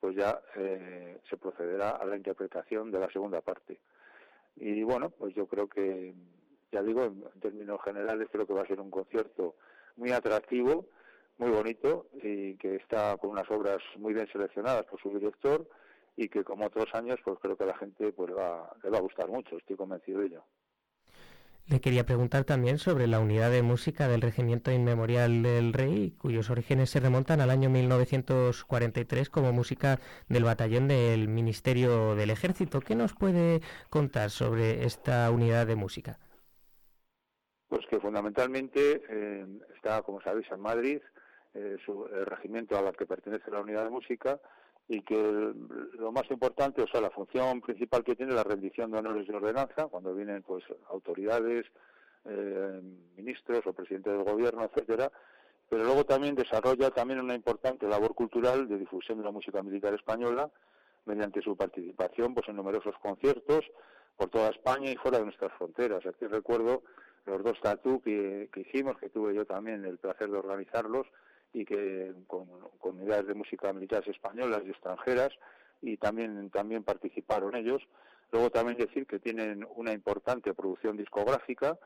pues 0.04 0.16
ya 0.16 0.38
eh, 0.56 1.18
se 1.30 1.38
procederá 1.38 1.92
a 1.92 2.04
la 2.04 2.14
interpretación 2.14 2.90
de 2.90 2.98
la 2.98 3.10
segunda 3.10 3.40
parte. 3.40 3.80
Y 4.54 4.82
bueno, 4.82 5.08
pues 5.08 5.34
yo 5.34 5.46
creo 5.46 5.66
que, 5.66 6.12
ya 6.70 6.82
digo, 6.82 7.04
en, 7.04 7.22
términos 7.40 7.80
generales, 7.82 8.28
creo 8.30 8.46
que 8.46 8.52
va 8.52 8.64
a 8.64 8.66
ser 8.66 8.82
un 8.82 8.90
concierto 8.90 9.54
muy 9.96 10.10
atractivo, 10.10 10.84
muy 11.38 11.48
bonito 11.48 12.08
y 12.22 12.54
que 12.56 12.76
está 12.76 13.16
con 13.16 13.30
unas 13.30 13.50
obras 13.50 13.78
muy 13.96 14.12
bien 14.12 14.28
seleccionadas 14.30 14.84
por 14.84 15.00
su 15.00 15.08
director 15.08 15.66
y 16.18 16.28
que 16.28 16.44
como 16.44 16.66
otros 16.66 16.94
años 16.94 17.18
pues 17.24 17.38
creo 17.40 17.56
que 17.56 17.64
la 17.64 17.78
gente 17.78 18.12
pues 18.12 18.30
va, 18.36 18.76
le 18.82 18.90
va 18.90 18.98
a 18.98 19.00
gustar 19.08 19.30
mucho, 19.30 19.56
estoy 19.56 19.76
convencido 19.76 20.20
de 20.20 20.26
ello. 20.26 20.44
Le 21.66 21.80
quería 21.80 22.04
preguntar 22.04 22.44
también 22.44 22.76
sobre 22.76 23.06
la 23.06 23.20
unidad 23.20 23.50
de 23.50 23.62
música 23.62 24.06
del 24.06 24.20
Regimiento 24.20 24.70
Inmemorial 24.70 25.42
del 25.42 25.72
Rey, 25.72 26.10
cuyos 26.18 26.50
orígenes 26.50 26.90
se 26.90 27.00
remontan 27.00 27.40
al 27.40 27.48
año 27.48 27.70
1943 27.70 29.30
como 29.30 29.50
música 29.50 29.98
del 30.28 30.44
batallón 30.44 30.88
del 30.88 31.26
Ministerio 31.28 32.14
del 32.16 32.28
Ejército. 32.28 32.80
¿Qué 32.80 32.94
nos 32.94 33.14
puede 33.14 33.62
contar 33.88 34.28
sobre 34.28 34.84
esta 34.84 35.30
unidad 35.30 35.66
de 35.66 35.74
música? 35.74 36.18
Pues 37.68 37.86
que 37.86 37.98
fundamentalmente 37.98 39.02
eh, 39.08 39.46
está, 39.74 40.02
como 40.02 40.20
sabéis, 40.20 40.46
en 40.50 40.60
Madrid, 40.60 41.00
eh, 41.54 41.78
el 42.12 42.26
regimiento 42.26 42.76
al 42.76 42.94
que 42.94 43.06
pertenece 43.06 43.50
la 43.50 43.60
unidad 43.60 43.84
de 43.84 43.90
música, 43.90 44.38
y 44.88 45.00
que 45.00 45.52
lo 45.98 46.12
más 46.12 46.30
importante, 46.30 46.82
o 46.82 46.86
sea, 46.86 47.00
la 47.00 47.10
función 47.10 47.60
principal 47.60 48.04
que 48.04 48.16
tiene 48.16 48.34
la 48.34 48.44
rendición 48.44 48.90
de 48.90 48.98
honores 48.98 49.26
de 49.26 49.34
ordenanza, 49.34 49.86
cuando 49.86 50.14
vienen 50.14 50.42
pues 50.42 50.64
autoridades, 50.90 51.64
eh, 52.26 52.80
ministros 53.16 53.66
o 53.66 53.72
presidentes 53.72 54.12
del 54.12 54.24
gobierno, 54.24 54.64
etcétera, 54.64 55.10
pero 55.68 55.84
luego 55.84 56.04
también 56.04 56.34
desarrolla 56.34 56.90
también 56.90 57.20
una 57.20 57.34
importante 57.34 57.88
labor 57.88 58.14
cultural 58.14 58.68
de 58.68 58.78
difusión 58.78 59.18
de 59.18 59.24
la 59.24 59.30
música 59.30 59.62
militar 59.62 59.94
española 59.94 60.50
mediante 61.06 61.42
su 61.42 61.56
participación 61.56 62.34
pues 62.34 62.48
en 62.48 62.56
numerosos 62.56 62.94
conciertos 63.02 63.64
por 64.16 64.28
toda 64.28 64.50
España 64.50 64.90
y 64.90 64.96
fuera 64.96 65.18
de 65.18 65.24
nuestras 65.24 65.52
fronteras. 65.54 66.04
Aquí 66.06 66.26
recuerdo 66.26 66.82
los 67.26 67.42
dos 67.42 67.58
tatú 67.60 68.00
que 68.00 68.48
hicimos, 68.54 68.98
que 68.98 69.08
tuve 69.08 69.34
yo 69.34 69.46
también 69.46 69.84
el 69.84 69.98
placer 69.98 70.30
de 70.30 70.38
organizarlos, 70.38 71.06
y 71.54 71.64
que 71.64 72.12
con, 72.26 72.46
unidades 72.82 73.26
de 73.26 73.34
música 73.34 73.72
militares 73.72 74.08
españolas 74.08 74.62
y 74.66 74.70
extranjeras 74.70 75.30
y 75.80 75.96
también 75.96 76.50
también 76.50 76.82
participaron 76.82 77.56
ellos. 77.56 77.82
Luego 78.30 78.50
también 78.50 78.76
decir 78.76 79.06
que 79.06 79.20
tienen 79.20 79.66
una 79.76 79.92
importante 79.92 80.52
producción 80.52 80.96
discográfica, 80.96 81.78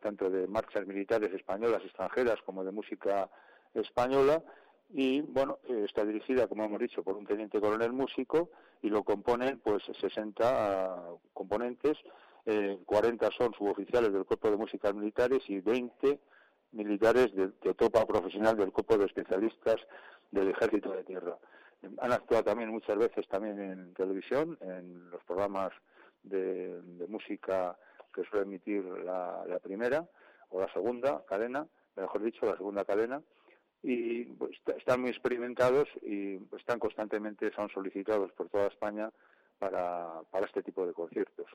tanto 0.00 0.30
de 0.30 0.46
marchas 0.48 0.86
militares 0.86 1.32
españolas 1.32 1.82
extranjeras 1.84 2.40
como 2.44 2.64
de 2.64 2.72
música 2.72 3.30
española 3.74 4.42
y 4.90 5.20
bueno 5.20 5.58
está 5.66 6.04
dirigida 6.04 6.46
como 6.46 6.64
hemos 6.64 6.80
dicho 6.80 7.02
por 7.02 7.16
un 7.16 7.26
teniente 7.26 7.60
coronel 7.60 7.92
músico 7.92 8.50
y 8.82 8.88
lo 8.88 9.02
componen 9.02 9.60
pues 9.60 9.82
60 10.00 10.44
ah, 10.44 11.10
componentes, 11.32 11.96
40 12.84 13.30
son 13.30 13.54
suboficiales 13.54 14.12
del 14.12 14.24
cuerpo 14.24 14.50
de 14.50 14.56
músicas 14.56 14.94
militares 14.94 15.42
y 15.48 15.60
20 15.60 16.18
militares 16.74 17.34
de, 17.34 17.48
topa 17.74 18.06
profesional 18.06 18.56
del 18.56 18.72
cuerpo 18.72 18.98
de 18.98 19.06
especialistas 19.06 19.76
del 20.30 20.50
Ejército 20.50 20.90
de 20.92 21.04
Tierra. 21.04 21.36
Han 21.98 22.12
actuado 22.12 22.44
también 22.44 22.70
muchas 22.70 22.96
veces 22.96 23.26
también 23.28 23.60
en 23.60 23.94
televisión, 23.94 24.58
en 24.60 25.10
los 25.10 25.22
programas 25.24 25.72
de, 26.22 26.80
música 27.08 27.76
que 28.12 28.24
suele 28.24 28.46
emitir 28.46 28.84
la, 28.84 29.58
primera 29.62 30.06
o 30.50 30.60
la 30.60 30.72
segunda 30.72 31.24
cadena, 31.26 31.66
mejor 31.96 32.22
dicho, 32.22 32.46
la 32.46 32.56
segunda 32.56 32.84
cadena, 32.84 33.22
y 33.82 34.24
pues, 34.24 34.52
están 34.78 35.02
muy 35.02 35.10
experimentados 35.10 35.88
y 36.02 36.36
están 36.56 36.78
constantemente, 36.78 37.52
son 37.52 37.68
solicitados 37.68 38.32
por 38.32 38.48
toda 38.48 38.68
España 38.68 39.10
para, 39.58 40.22
para 40.30 40.46
este 40.46 40.62
tipo 40.62 40.86
de 40.86 40.94
conciertos 40.94 41.46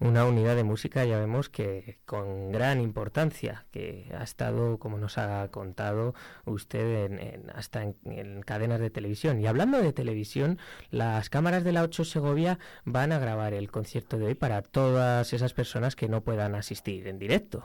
una 0.00 0.24
unidad 0.24 0.56
de 0.56 0.64
música, 0.64 1.04
ya 1.04 1.18
vemos 1.18 1.48
que 1.48 1.98
con 2.06 2.52
gran 2.52 2.80
importancia, 2.80 3.66
que 3.70 4.10
ha 4.18 4.22
estado, 4.22 4.78
como 4.78 4.98
nos 4.98 5.18
ha 5.18 5.48
contado 5.50 6.14
usted, 6.44 7.12
en, 7.12 7.50
hasta 7.50 7.82
en, 7.82 8.42
cadenas 8.42 8.80
de 8.80 8.90
televisión. 8.90 9.40
Y 9.40 9.46
hablando 9.46 9.78
de 9.78 9.92
televisión, 9.92 10.58
las 10.90 11.30
cámaras 11.30 11.64
de 11.64 11.72
la 11.72 11.82
8 11.82 12.04
Segovia 12.04 12.58
van 12.84 13.12
a 13.12 13.18
grabar 13.18 13.54
el 13.54 13.70
concierto 13.70 14.18
de 14.18 14.26
hoy 14.26 14.34
para 14.34 14.62
todas 14.62 15.32
esas 15.32 15.54
personas 15.54 15.96
que 15.96 16.08
no 16.08 16.22
puedan 16.22 16.54
asistir 16.54 17.06
en 17.06 17.18
directo. 17.18 17.64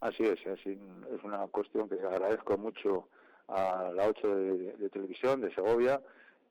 Así 0.00 0.24
es, 0.24 0.38
así 0.46 0.78
es 1.14 1.22
una 1.22 1.46
cuestión 1.48 1.88
que 1.88 1.94
agradezco 1.94 2.58
mucho 2.58 3.08
a 3.48 3.92
la 3.94 4.08
8 4.08 4.36
de 4.36 4.90
televisión 4.90 5.40
de 5.40 5.54
Segovia 5.54 6.00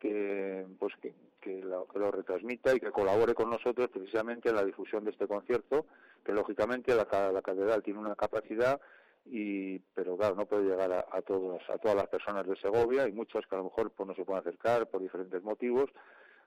que 0.01 0.65
pues 0.79 0.93
que, 1.01 1.13
que, 1.41 1.61
lo, 1.61 2.11
retransmita 2.11 2.73
y 2.73 2.79
que 2.79 2.91
colabore 2.91 3.33
con 3.33 3.49
nosotros 3.49 3.89
precisamente 3.89 4.49
en 4.49 4.55
la 4.55 4.63
difusión 4.63 5.03
de 5.03 5.11
este 5.11 5.27
concierto, 5.27 5.87
que 6.23 6.31
lógicamente 6.31 6.95
la, 6.95 7.05
catedral 7.05 7.83
tiene 7.83 7.99
una 7.99 8.15
capacidad 8.15 8.79
y 9.25 9.77
pero 9.93 10.17
claro 10.17 10.35
no 10.35 10.47
puede 10.47 10.63
llegar 10.63 10.91
a, 10.91 10.99
a 10.99 11.17
a 11.17 11.21
todas 11.21 11.95
las 11.95 12.07
personas 12.07 12.47
de 12.47 12.55
Segovia 12.55 13.07
y 13.07 13.11
muchas 13.11 13.45
que 13.45 13.55
a 13.55 13.59
lo 13.59 13.65
mejor 13.65 13.91
pues 13.91 14.07
no 14.07 14.15
se 14.15 14.25
pueden 14.25 14.41
acercar 14.41 14.87
por 14.87 15.01
diferentes 15.01 15.43
motivos 15.43 15.91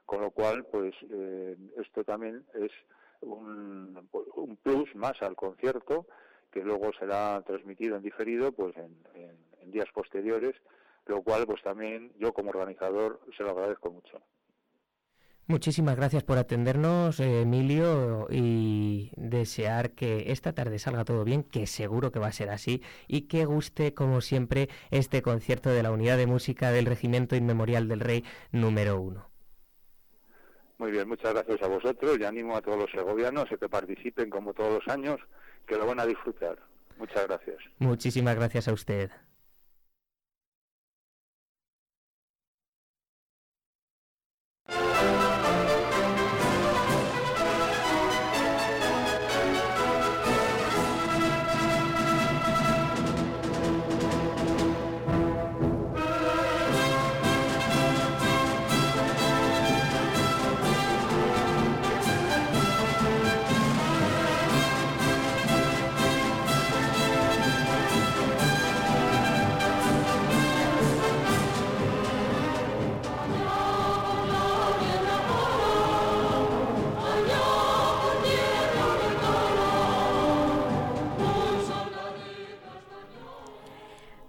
con 0.06 0.20
lo 0.20 0.32
cual 0.32 0.64
pues 0.64 0.92
eh, 1.08 1.56
esto 1.76 2.02
también 2.02 2.44
es 2.54 2.72
un, 3.20 4.08
un, 4.34 4.56
plus 4.56 4.92
más 4.96 5.22
al 5.22 5.36
concierto 5.36 6.06
que 6.50 6.64
luego 6.64 6.90
será 6.98 7.40
transmitido 7.46 7.96
en 7.96 8.02
diferido 8.02 8.50
pues 8.50 8.74
en 8.76 9.70
días 9.70 9.88
posteriores 9.94 10.56
lo 11.06 11.22
cual 11.22 11.46
pues 11.46 11.62
también 11.62 12.12
yo 12.18 12.32
como 12.32 12.50
organizador 12.50 13.20
se 13.36 13.42
lo 13.42 13.50
agradezco 13.50 13.90
mucho. 13.90 14.20
Muchísimas 15.46 15.96
gracias 15.96 16.22
por 16.22 16.38
atendernos, 16.38 17.20
Emilio, 17.20 18.28
y 18.30 19.10
desear 19.16 19.90
que 19.90 20.32
esta 20.32 20.54
tarde 20.54 20.78
salga 20.78 21.04
todo 21.04 21.22
bien, 21.22 21.42
que 21.42 21.66
seguro 21.66 22.10
que 22.10 22.18
va 22.18 22.28
a 22.28 22.32
ser 22.32 22.48
así, 22.48 22.82
y 23.08 23.22
que 23.22 23.44
guste, 23.44 23.92
como 23.92 24.22
siempre, 24.22 24.70
este 24.90 25.20
concierto 25.20 25.68
de 25.68 25.82
la 25.82 25.90
Unidad 25.90 26.16
de 26.16 26.26
Música 26.26 26.70
del 26.72 26.86
Regimiento 26.86 27.36
Inmemorial 27.36 27.88
del 27.88 28.00
Rey 28.00 28.24
número 28.52 28.98
uno. 28.98 29.28
Muy 30.78 30.90
bien, 30.90 31.06
muchas 31.08 31.34
gracias 31.34 31.62
a 31.62 31.68
vosotros 31.68 32.18
y 32.18 32.24
animo 32.24 32.56
a 32.56 32.62
todos 32.62 32.78
los 32.78 32.90
segovianos 32.90 33.44
a 33.52 33.56
que 33.56 33.68
participen 33.68 34.30
como 34.30 34.54
todos 34.54 34.82
los 34.82 34.88
años, 34.88 35.20
que 35.66 35.76
lo 35.76 35.86
van 35.86 36.00
a 36.00 36.06
disfrutar. 36.06 36.58
Muchas 36.96 37.26
gracias. 37.26 37.58
Muchísimas 37.78 38.34
gracias 38.34 38.66
a 38.68 38.72
usted. 38.72 39.10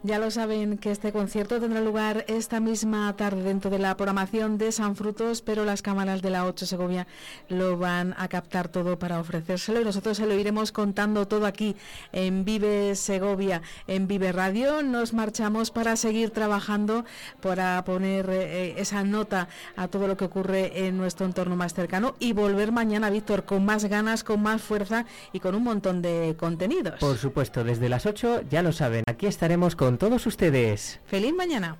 Ya 0.05 0.19
lo 0.19 0.29
saben 0.29 0.77
que 0.77 0.91
este 0.91 1.11
concierto 1.11 1.59
tendrá 1.59 1.81
lugar 1.81 2.25
esta 2.27 2.59
misma 2.59 3.11
tarde 3.15 3.41
dentro 3.41 3.71
de 3.71 3.79
la 3.79 3.97
programación 3.97 4.59
de 4.59 4.71
San 4.71 4.95
Frutos, 4.95 5.41
pero 5.41 5.65
las 5.65 5.81
cámaras 5.81 6.21
de 6.21 6.29
la 6.29 6.45
8 6.45 6.67
Segovia 6.67 7.07
lo 7.49 7.75
van 7.79 8.13
a 8.19 8.27
captar 8.27 8.67
todo 8.67 8.99
para 8.99 9.19
ofrecérselo 9.19 9.81
y 9.81 9.83
nosotros 9.83 10.17
se 10.17 10.27
lo 10.27 10.35
iremos 10.35 10.71
contando 10.71 11.27
todo 11.27 11.47
aquí 11.47 11.75
en 12.11 12.45
Vive 12.45 12.93
Segovia, 12.93 13.63
en 13.87 14.07
Vive 14.07 14.31
Radio. 14.31 14.83
Nos 14.83 15.13
marchamos 15.13 15.71
para 15.71 15.95
seguir 15.95 16.29
trabajando, 16.29 17.03
para 17.41 17.83
poner 17.83 18.29
eh, 18.29 18.75
esa 18.77 19.03
nota 19.03 19.47
a 19.75 19.87
todo 19.87 20.05
lo 20.05 20.17
que 20.17 20.25
ocurre 20.25 20.85
en 20.85 20.97
nuestro 20.97 21.25
entorno 21.25 21.55
más 21.55 21.73
cercano 21.73 22.13
y 22.19 22.33
volver 22.33 22.71
mañana, 22.71 23.09
Víctor, 23.09 23.45
con 23.45 23.65
más 23.65 23.85
ganas, 23.85 24.23
con 24.23 24.43
más 24.43 24.61
fuerza 24.61 25.05
y 25.33 25.39
con 25.39 25.55
un 25.55 25.63
montón 25.63 26.03
de 26.03 26.35
contenidos. 26.39 26.99
Por 26.99 27.17
supuesto, 27.17 27.63
desde 27.63 27.89
las 27.89 28.05
8 28.05 28.41
ya 28.51 28.61
lo 28.61 28.71
saben, 28.71 29.03
aquí 29.07 29.25
estaremos 29.25 29.75
todos 29.97 30.25
ustedes. 30.25 30.99
Feliz 31.05 31.33
mañana. 31.33 31.77